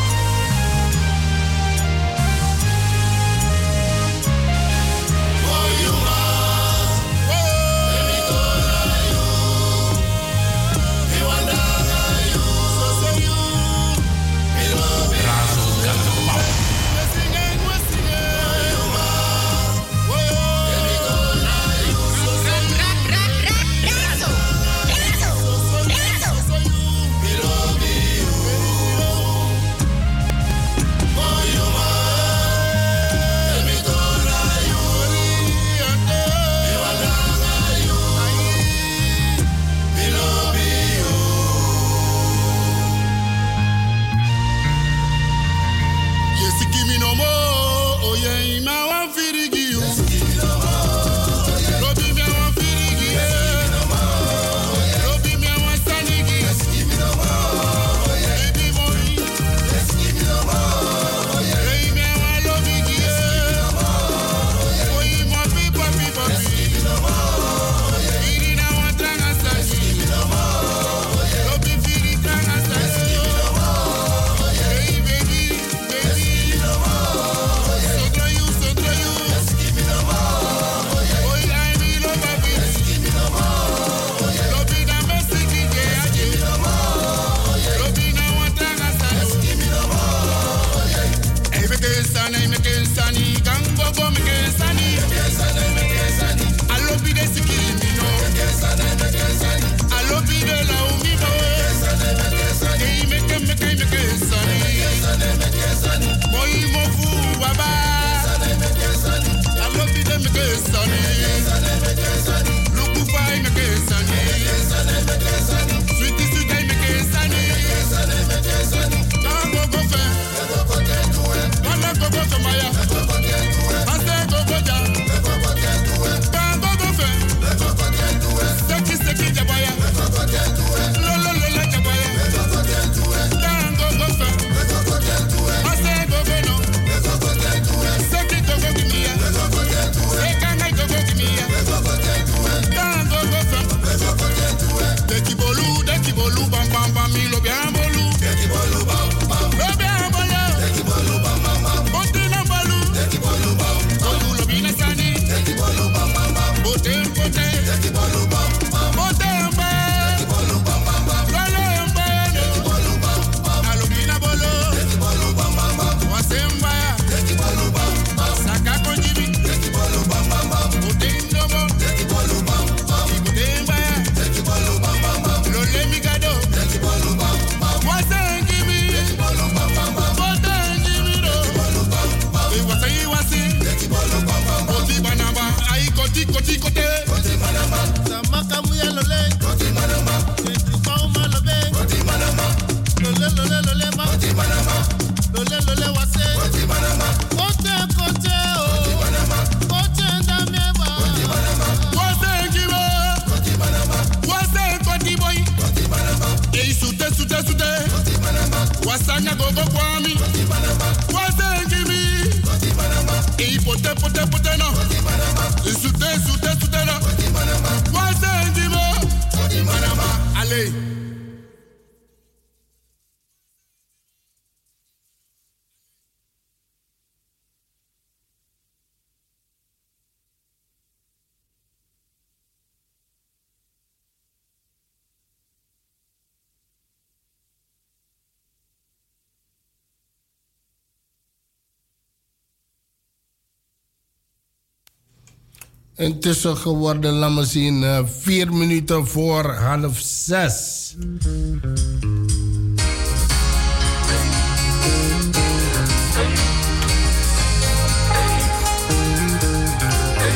intussen 246.07 246.57
geworden, 246.57 247.13
laat 247.13 247.31
me 247.31 247.45
zien, 247.45 247.83
eh, 247.83 247.99
vier 248.19 248.53
minuten 248.53 249.07
voor 249.07 249.53
half 249.53 249.99
zes. 249.99 250.95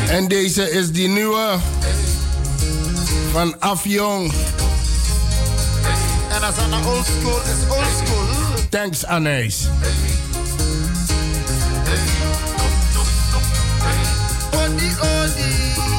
En 0.08 0.28
deze 0.28 0.72
is 0.72 0.92
die 0.92 1.08
nieuwe 1.08 1.58
van 3.32 3.60
Afjong. 3.60 4.32
En 6.32 6.44
als 6.44 6.56
aan 6.58 6.86
old 6.86 7.06
school 7.06 7.42
is 7.42 7.76
old 7.78 8.06
school. 8.06 8.26
Thanks, 8.70 9.06
Anais. 9.06 9.68
melody. 15.28 15.91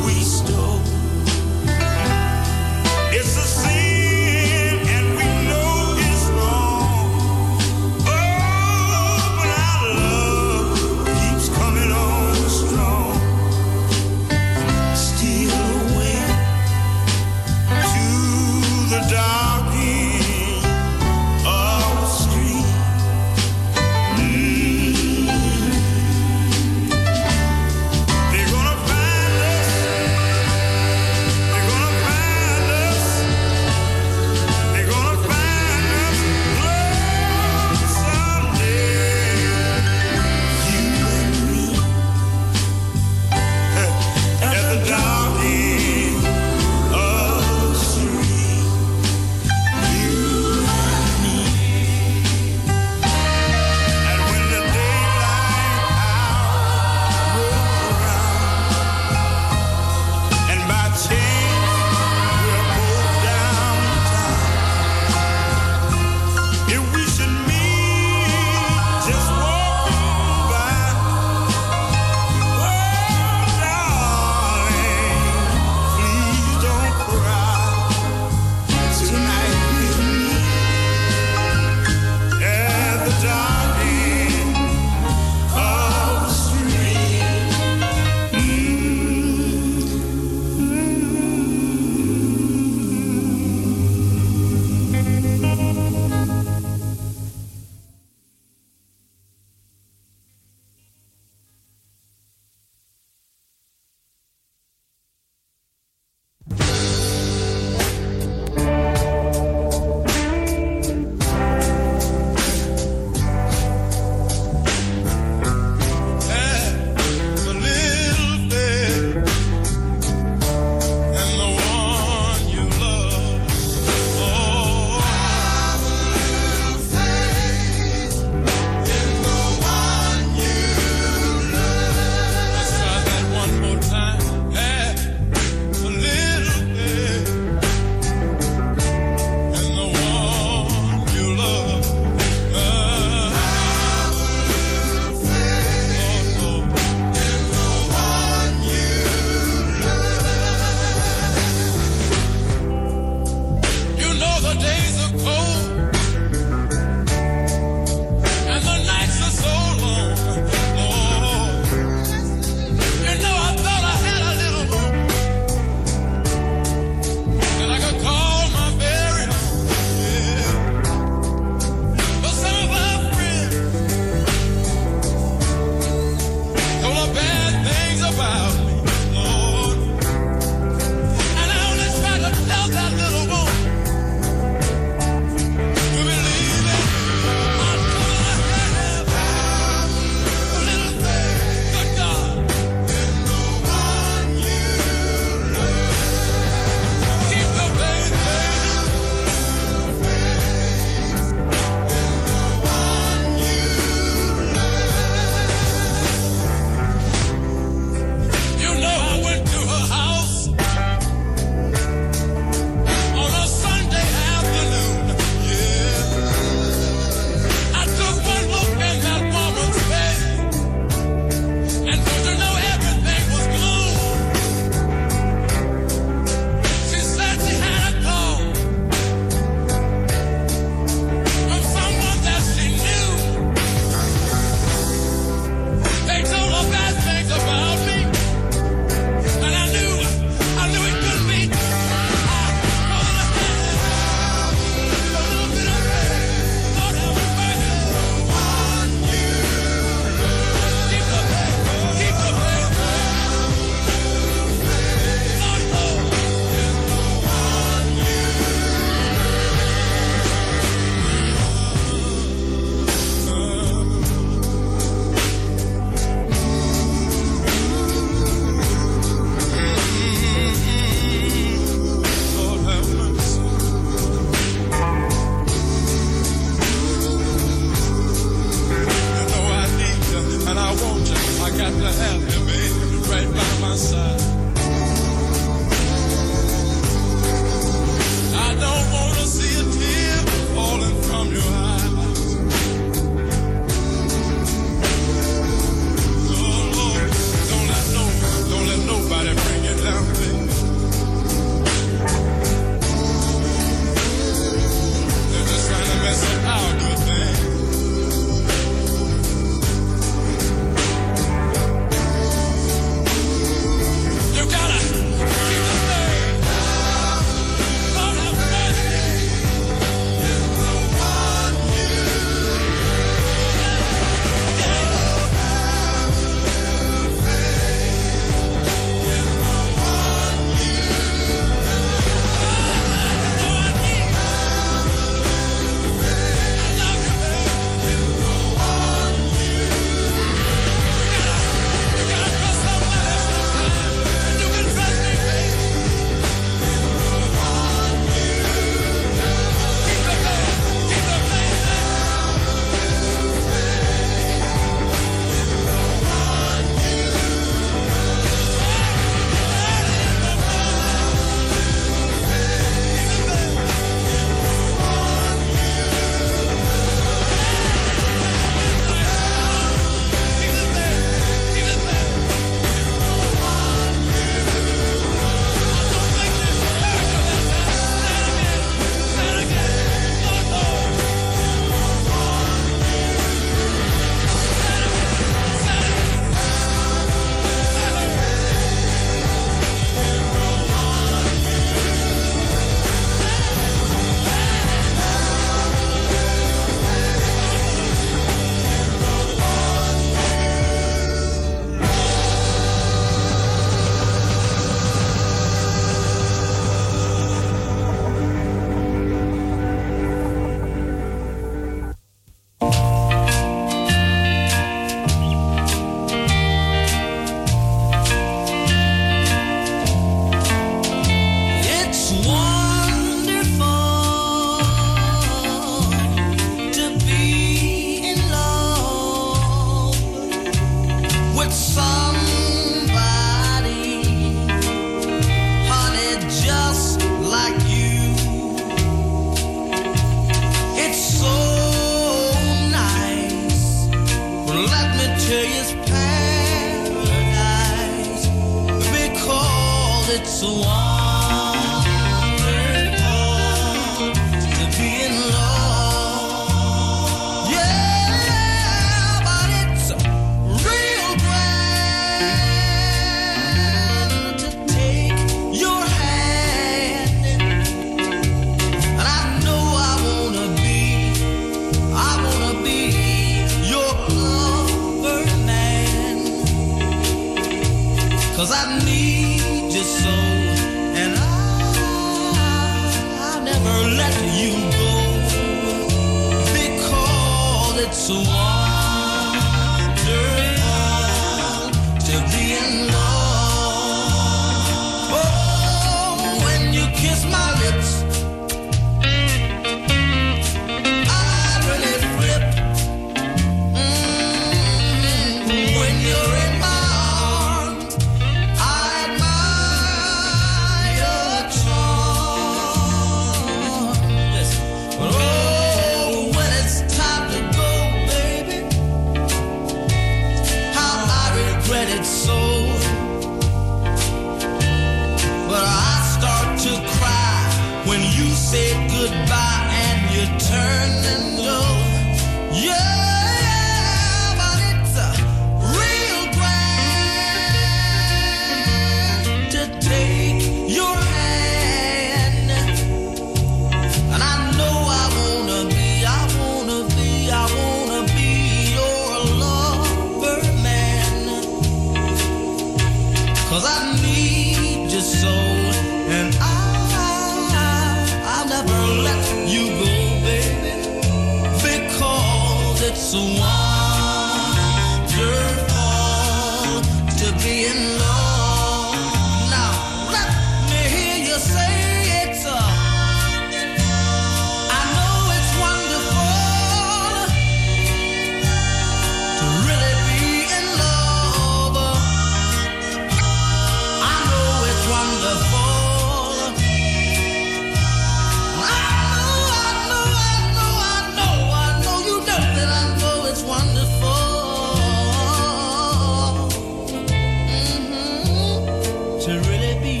To 599.20 599.32
really 599.32 599.78
be. 599.82 600.00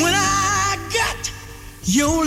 When 0.00 0.14
I 0.14 0.78
got 0.94 1.30
your 1.82 2.23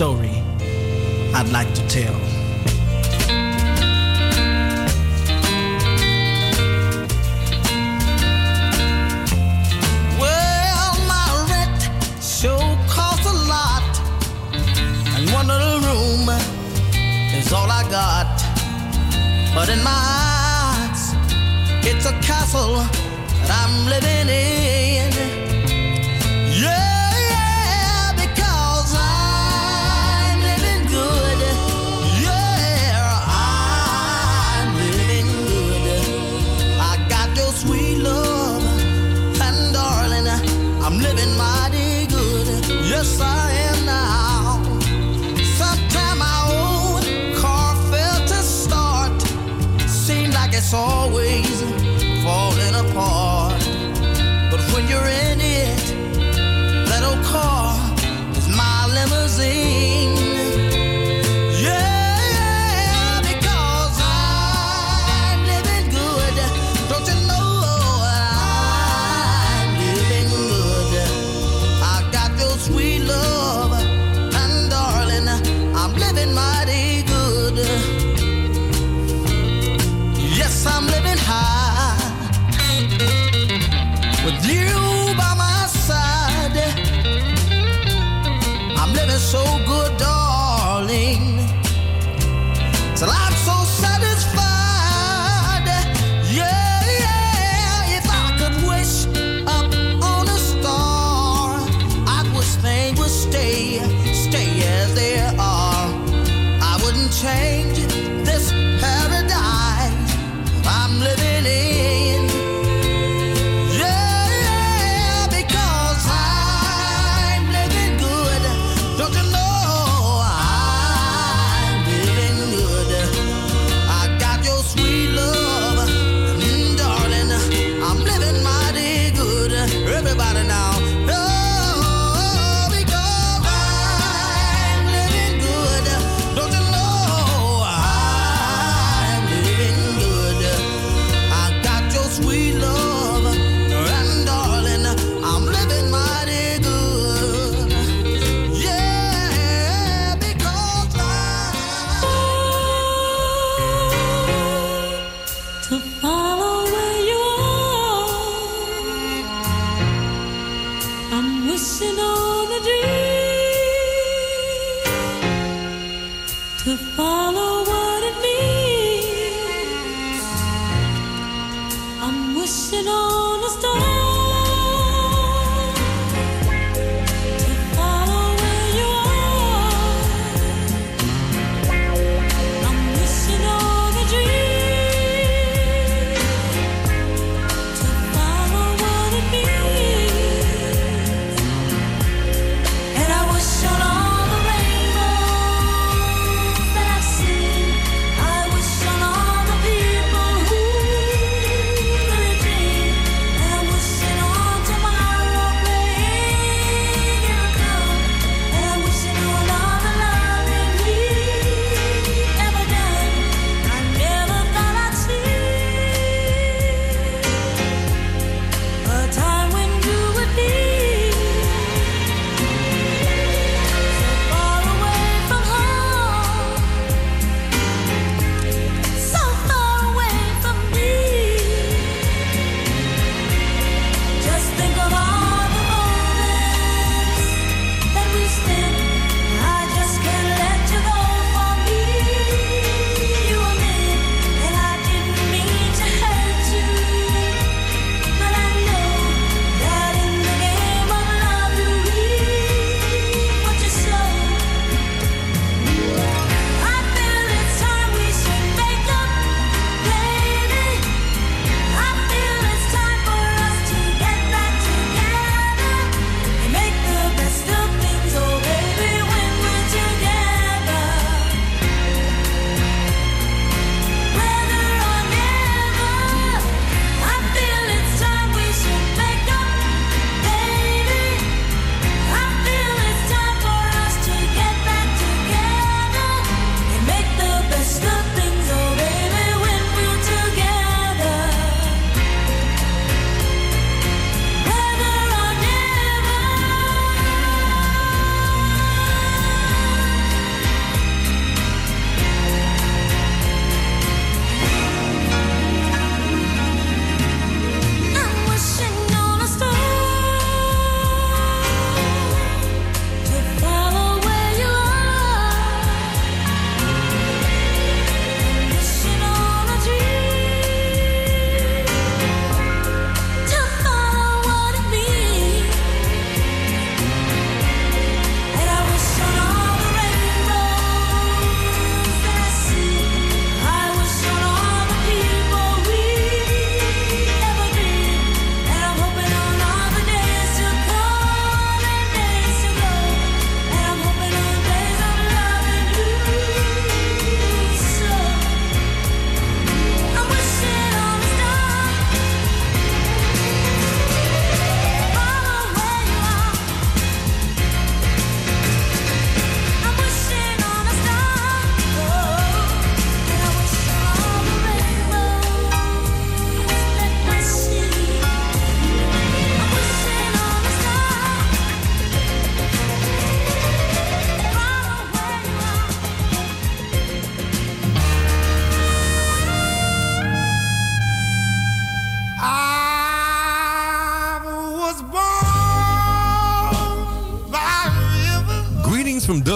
story 0.00 0.29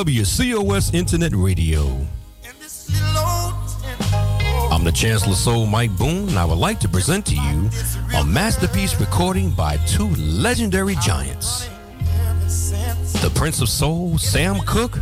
WCOS 0.05 0.93
Internet 0.93 1.33
Radio. 1.35 1.87
I'm 4.71 4.85
the 4.85 4.93
Chancellor 4.95 5.35
Soul 5.35 5.65
Mike 5.65 5.97
Boone, 5.97 6.29
and 6.29 6.39
I 6.39 6.45
would 6.45 6.59
like 6.59 6.79
to 6.81 6.89
present 6.91 7.25
to 7.25 7.35
you 7.35 7.71
a 8.15 8.23
masterpiece 8.23 9.01
recording 9.01 9.49
by 9.49 9.79
two 9.87 10.11
legendary 10.17 10.95
giants 10.97 11.71
the 13.23 13.33
Prince 13.35 13.63
of 13.63 13.71
Soul, 13.71 14.19
Sam 14.19 14.61
Cooke, 14.67 14.99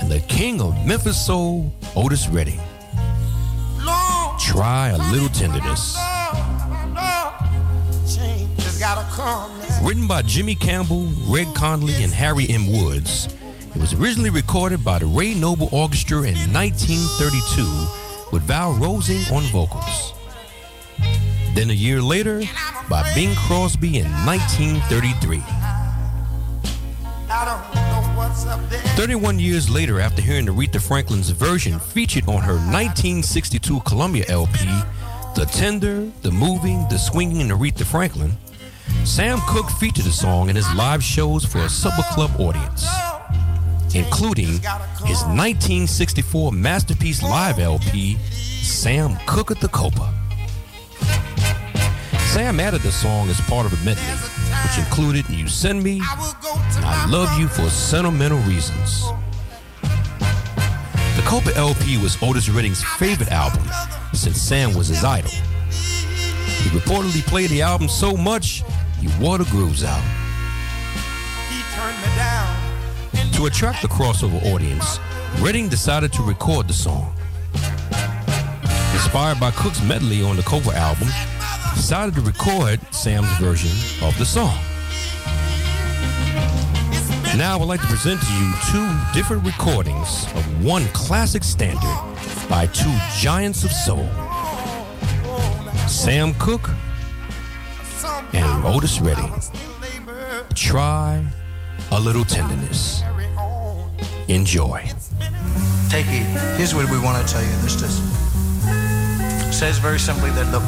and 0.00 0.10
the 0.10 0.18
King 0.26 0.60
of 0.60 0.74
Memphis 0.84 1.24
Soul, 1.24 1.72
Otis 1.94 2.26
Redding. 2.26 2.58
Try 4.40 4.88
a 4.88 5.12
little 5.12 5.28
tenderness. 5.28 5.96
Written 9.80 10.08
by 10.08 10.22
Jimmy 10.22 10.56
Campbell, 10.56 11.06
Red 11.28 11.54
Conley, 11.54 12.02
and 12.02 12.12
Harry 12.12 12.48
M. 12.48 12.72
Woods, 12.72 13.28
it 13.74 13.80
was 13.80 13.92
originally 13.94 14.30
recorded 14.30 14.84
by 14.84 14.98
the 14.98 15.06
Ray 15.06 15.34
Noble 15.34 15.68
Orchestra 15.72 16.18
in 16.18 16.36
1932 16.52 18.32
with 18.32 18.42
Val 18.42 18.72
Rosing 18.74 19.20
on 19.34 19.42
vocals. 19.44 20.14
Then 21.54 21.70
a 21.70 21.74
year 21.74 22.00
later, 22.00 22.42
by 22.88 23.02
Bing 23.14 23.34
Crosby 23.34 23.98
in 23.98 24.10
1933. 24.24 25.42
I 27.30 27.44
don't 27.44 27.74
know 27.74 28.18
what's 28.18 28.46
up 28.46 28.60
there. 28.70 28.80
31 28.96 29.38
years 29.38 29.68
later, 29.68 30.00
after 30.00 30.22
hearing 30.22 30.46
Aretha 30.46 30.80
Franklin's 30.80 31.30
version 31.30 31.78
featured 31.78 32.28
on 32.28 32.42
her 32.42 32.54
1962 32.54 33.80
Columbia 33.80 34.24
LP, 34.28 34.64
The 35.36 35.44
Tender, 35.52 36.10
The 36.22 36.30
Moving, 36.30 36.86
The 36.88 36.98
Swinging, 36.98 37.42
and 37.42 37.50
Aretha 37.50 37.84
Franklin, 37.84 38.32
Sam 39.04 39.40
Cooke 39.46 39.70
featured 39.72 40.04
the 40.04 40.12
song 40.12 40.48
in 40.48 40.56
his 40.56 40.72
live 40.74 41.02
shows 41.02 41.44
for 41.44 41.58
a 41.58 41.68
Supper 41.68 42.02
Club 42.10 42.30
audience, 42.40 42.86
including 43.94 44.60
his 45.04 45.22
1964 45.24 46.52
masterpiece 46.52 47.22
live 47.22 47.58
LP, 47.58 48.16
Sam 48.62 49.16
Cook 49.26 49.50
at 49.50 49.60
the 49.60 49.68
Copa. 49.68 50.12
Sam 52.32 52.60
added 52.60 52.82
the 52.82 52.92
song 52.92 53.28
as 53.30 53.40
part 53.42 53.66
of 53.66 53.72
a 53.72 53.84
medley, 53.84 54.02
which 54.62 54.78
included 54.78 55.28
You 55.30 55.48
Send 55.48 55.82
Me, 55.82 56.00
I 56.02 57.06
Love 57.08 57.38
You 57.38 57.48
for 57.48 57.68
Sentimental 57.70 58.38
Reasons. 58.40 59.04
The 61.16 61.24
Copa 61.24 61.56
LP 61.56 61.98
was 61.98 62.22
Otis 62.22 62.48
Redding's 62.48 62.84
favorite 62.98 63.32
album 63.32 63.64
since 64.12 64.40
Sam 64.40 64.74
was 64.74 64.88
his 64.88 65.02
idol. 65.04 65.30
He 65.30 66.70
reportedly 66.70 67.22
played 67.26 67.50
the 67.50 67.62
album 67.62 67.88
so 67.88 68.16
much, 68.16 68.62
he 69.00 69.08
wore 69.20 69.38
the 69.38 69.44
grooves 69.44 69.82
out. 69.84 70.17
To 73.38 73.46
attract 73.46 73.82
the 73.82 73.88
crossover 73.88 74.44
audience, 74.52 74.98
Redding 75.38 75.68
decided 75.68 76.12
to 76.14 76.22
record 76.24 76.66
the 76.66 76.72
song. 76.72 77.14
Inspired 78.94 79.38
by 79.38 79.52
Cook's 79.52 79.80
medley 79.80 80.24
on 80.24 80.34
the 80.34 80.42
Copa 80.42 80.70
album, 80.74 81.06
decided 81.76 82.16
to 82.16 82.20
record 82.20 82.80
Sam's 82.92 83.30
version 83.38 83.70
of 84.04 84.18
the 84.18 84.24
song. 84.24 84.58
Now 87.38 87.54
I 87.54 87.56
would 87.60 87.68
like 87.68 87.80
to 87.80 87.86
present 87.86 88.20
to 88.20 88.32
you 88.32 88.52
two 88.72 88.98
different 89.14 89.46
recordings 89.46 90.26
of 90.34 90.64
one 90.64 90.86
classic 90.86 91.44
standard 91.44 91.96
by 92.48 92.66
two 92.66 92.92
giants 93.20 93.62
of 93.62 93.70
soul. 93.70 94.08
Sam 95.86 96.34
Cooke 96.40 96.70
and 98.32 98.64
Otis 98.66 99.00
Redding. 99.00 99.32
Try 100.56 101.24
a 101.92 102.00
little 102.00 102.24
tenderness. 102.24 103.04
Enjoy. 104.28 104.82
Take 105.88 106.04
it. 106.08 106.26
Here's 106.58 106.74
what 106.74 106.90
we 106.90 106.98
want 107.00 107.26
to 107.26 107.32
tell 107.32 107.42
you. 107.42 107.48
This 107.62 107.80
just 107.80 107.98
says 109.58 109.78
very 109.78 109.98
simply 109.98 110.30
that 110.32 110.52
the 110.52 110.60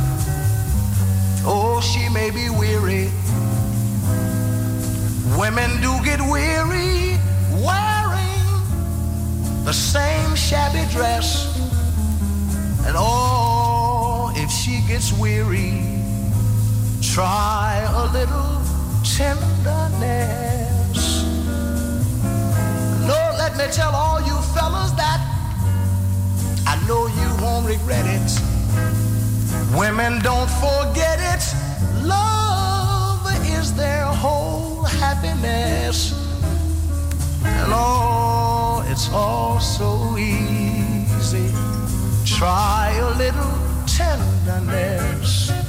oh 1.45 1.79
she 1.83 2.09
may 2.09 2.31
be 2.31 2.49
weary. 2.49 3.11
Women 5.39 5.71
do 5.83 5.93
get 6.03 6.21
weary 6.23 7.19
wearing 7.53 8.45
the 9.67 9.75
same 9.75 10.35
shabby 10.35 10.91
dress. 10.91 11.47
And 12.87 12.97
oh, 12.99 14.33
if 14.37 14.51
she 14.51 14.81
gets 14.89 15.13
weary, 15.13 15.85
try 17.03 17.87
a 17.93 18.11
little 18.11 18.63
tenderness. 19.05 20.80
Let 23.51 23.67
me 23.69 23.75
tell 23.75 23.93
all 23.93 24.21
you 24.21 24.37
fellas 24.55 24.93
that 24.93 25.21
I 26.69 26.77
know 26.87 27.09
you 27.09 27.45
won't 27.45 27.67
regret 27.67 28.07
it. 28.07 28.31
Women 29.77 30.21
don't 30.21 30.49
forget 30.49 31.19
it. 31.19 31.43
Love 32.07 33.27
is 33.49 33.75
their 33.75 34.05
whole 34.05 34.85
happiness. 34.85 36.13
And 37.45 37.73
oh, 37.75 38.85
it's 38.87 39.11
all 39.13 39.59
so 39.59 40.17
easy. 40.17 41.53
Try 42.25 42.95
a 43.03 43.11
little 43.19 43.53
tenderness. 43.89 45.60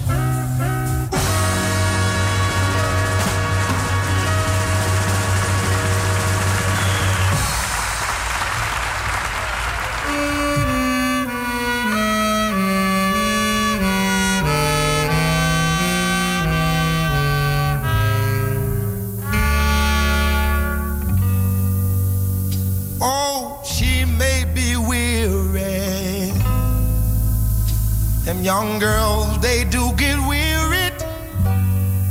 Young 28.42 28.80
girls, 28.80 29.40
they 29.40 29.64
do 29.66 29.94
get 29.98 30.18
wearied 30.28 30.94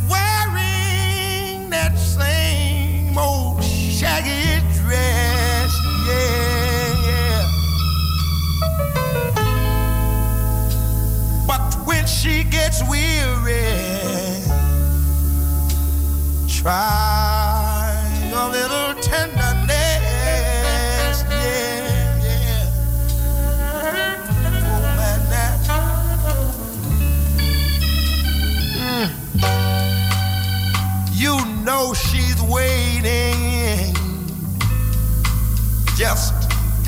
wearing 0.08 1.68
that 1.70 1.98
same 1.98 3.18
old 3.18 3.64
shaggy 3.64 4.60
dress. 4.78 5.76
Yeah, 6.06 6.94
yeah. 7.08 7.42
But 11.48 11.74
when 11.84 12.06
she 12.06 12.44
gets 12.44 12.80
weary, 12.88 13.74
try 16.48 18.30
a 18.32 18.48
little 18.48 18.94
tenderness. 19.02 19.39
Just 36.00 36.32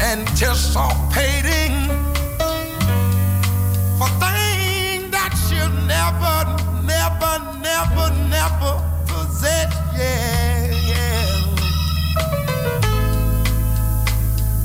anticipating 0.01 1.75
for 3.99 4.09
things 4.25 5.05
that 5.13 5.33
she'll 5.45 5.69
never, 5.85 6.37
never, 6.81 7.35
never, 7.61 8.09
never 8.31 8.73
possess. 9.05 9.69
Yeah, 9.95 10.73
yeah. 10.89 11.29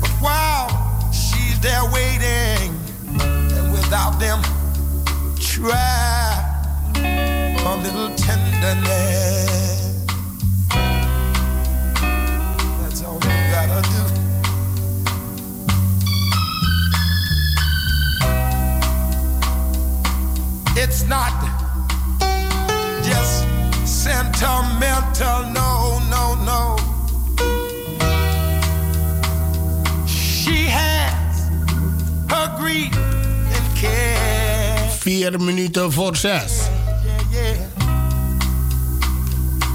But 0.00 0.12
while 0.24 1.12
she's 1.12 1.60
there 1.60 1.84
waiting, 1.92 2.74
and 3.20 3.70
without 3.70 4.18
them, 4.18 4.40
try 5.36 6.40
a 6.94 7.76
little 7.82 8.16
tenderness. 8.16 9.57
It's 21.00 21.06
not 21.06 21.30
just 23.04 23.46
sentimental, 23.84 25.44
no, 25.52 26.00
no, 26.10 26.34
no. 26.42 26.76
She 30.06 30.66
has 30.66 31.50
her 32.26 32.56
grief 32.58 32.96
and 32.96 33.78
care. 33.80 34.90
Vier 34.98 35.40
minuten 35.40 35.92
voor 35.92 36.16
zes. 36.16 36.52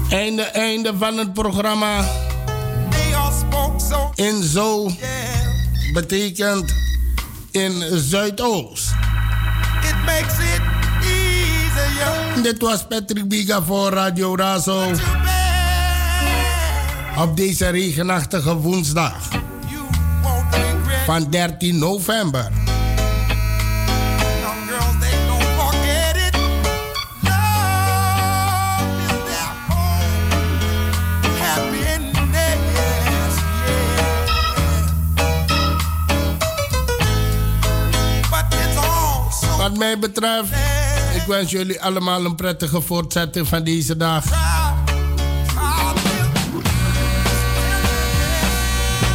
Einde, 0.08 0.42
einde 0.42 0.92
van 0.98 1.18
het 1.18 1.32
programma. 1.32 2.04
In 4.14 4.42
zo 4.42 4.90
betekent 5.92 6.74
in 7.50 7.82
Zuidoost. 7.98 8.93
Dit 12.42 12.60
was 12.60 12.86
Patrick 12.86 13.28
Biga 13.28 13.62
voor 13.62 13.90
Radio 13.92 14.36
Razo. 14.36 14.90
Op 17.18 17.36
deze 17.36 17.68
regenachtige 17.68 18.56
woensdag 18.56 19.28
van 21.06 21.30
13 21.30 21.78
november. 21.78 22.50
Wat 39.58 39.76
mij 39.76 39.98
betreft, 39.98 40.50
ik 41.24 41.30
wens 41.30 41.50
jullie 41.50 41.82
allemaal 41.82 42.24
een 42.24 42.34
prettige 42.34 42.80
voortzetting 42.80 43.48
van 43.48 43.64
deze 43.64 43.96
dag. 43.96 44.24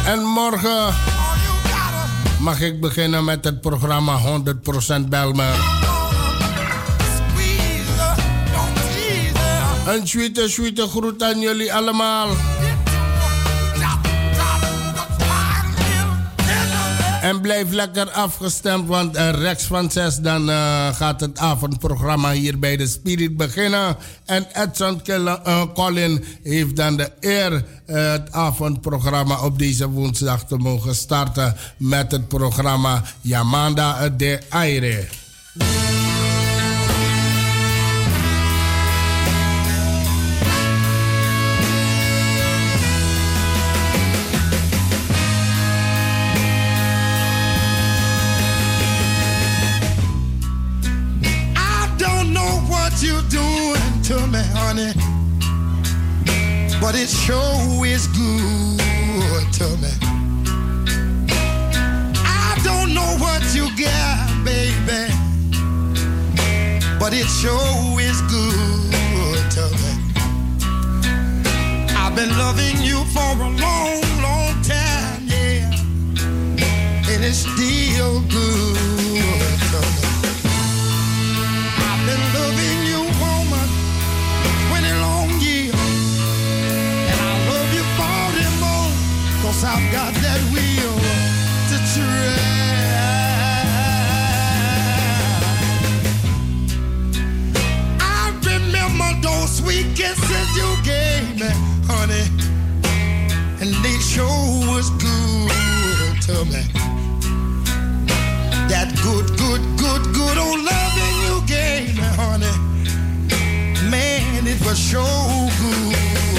En 0.06 0.22
morgen 0.22 0.94
mag 2.40 2.60
ik 2.60 2.80
beginnen 2.80 3.24
met 3.24 3.44
het 3.44 3.60
programma 3.60 4.18
100% 4.18 5.08
Belmer. 5.08 5.54
Een 9.86 10.08
sweete, 10.08 10.48
sweete 10.48 10.86
groet 10.86 11.22
aan 11.22 11.40
jullie 11.40 11.74
allemaal. 11.74 12.28
En 17.20 17.40
blijf 17.40 17.70
lekker 17.70 18.10
afgestemd, 18.10 18.86
want 18.88 19.16
uh, 19.16 19.30
rechts 19.30 19.64
van 19.64 19.90
6 19.90 20.16
dan 20.16 20.48
uh, 20.48 20.94
gaat 20.94 21.20
het 21.20 21.38
avondprogramma 21.38 22.32
hier 22.32 22.58
bij 22.58 22.76
de 22.76 22.86
Spirit 22.86 23.36
beginnen. 23.36 23.96
En 24.24 24.46
Edson 24.52 25.00
uh, 25.06 25.62
Collin 25.74 26.24
heeft 26.42 26.76
dan 26.76 26.96
de 26.96 27.10
eer 27.20 27.64
het 27.86 28.32
avondprogramma 28.32 29.40
op 29.40 29.58
deze 29.58 29.88
woensdag 29.88 30.44
te 30.44 30.56
mogen 30.56 30.94
starten 30.94 31.56
met 31.76 32.12
het 32.12 32.28
programma 32.28 33.02
Yamanda 33.20 34.08
de 34.08 34.40
Aire. 34.48 35.08
Me. 54.80 54.92
But 56.80 56.94
it 56.94 57.08
sure 57.08 57.86
is 57.86 58.06
good 58.08 59.46
to 59.58 59.66
me. 59.82 59.92
I 62.24 62.58
don't 62.64 62.94
know 62.94 63.10
what 63.24 63.42
you 63.54 63.64
got, 63.76 64.44
baby. 64.44 65.02
But 66.98 67.12
it 67.12 67.28
sure 67.40 68.00
is 68.00 68.20
good 68.36 69.42
to 69.56 69.64
me. 69.82 69.92
I've 71.96 72.14
been 72.14 72.32
loving 72.38 72.76
you 72.82 73.04
for 73.14 73.32
a 73.48 73.50
long, 73.64 74.00
long 74.26 74.52
time, 74.62 75.22
yeah. 75.26 75.70
And 77.10 77.24
it's 77.24 77.44
still 77.46 78.20
good 78.28 78.89
kisses 100.00 100.56
you 100.56 100.70
gave 100.82 101.28
me, 101.40 101.50
honey. 101.92 102.24
And 103.60 103.70
they 103.84 103.98
sure 104.12 104.48
was 104.72 104.88
good 105.06 106.12
to 106.26 106.36
me. 106.52 106.62
That 108.70 108.88
good, 109.04 109.26
good, 109.42 109.62
good, 109.82 110.02
good 110.18 110.36
old 110.38 110.60
loving 110.70 111.16
you 111.26 111.36
gave 111.46 111.96
me, 112.00 112.08
honey. 112.22 112.54
Man, 113.90 114.46
it 114.46 114.60
was 114.64 114.78
so 114.78 115.04
good 115.60 116.29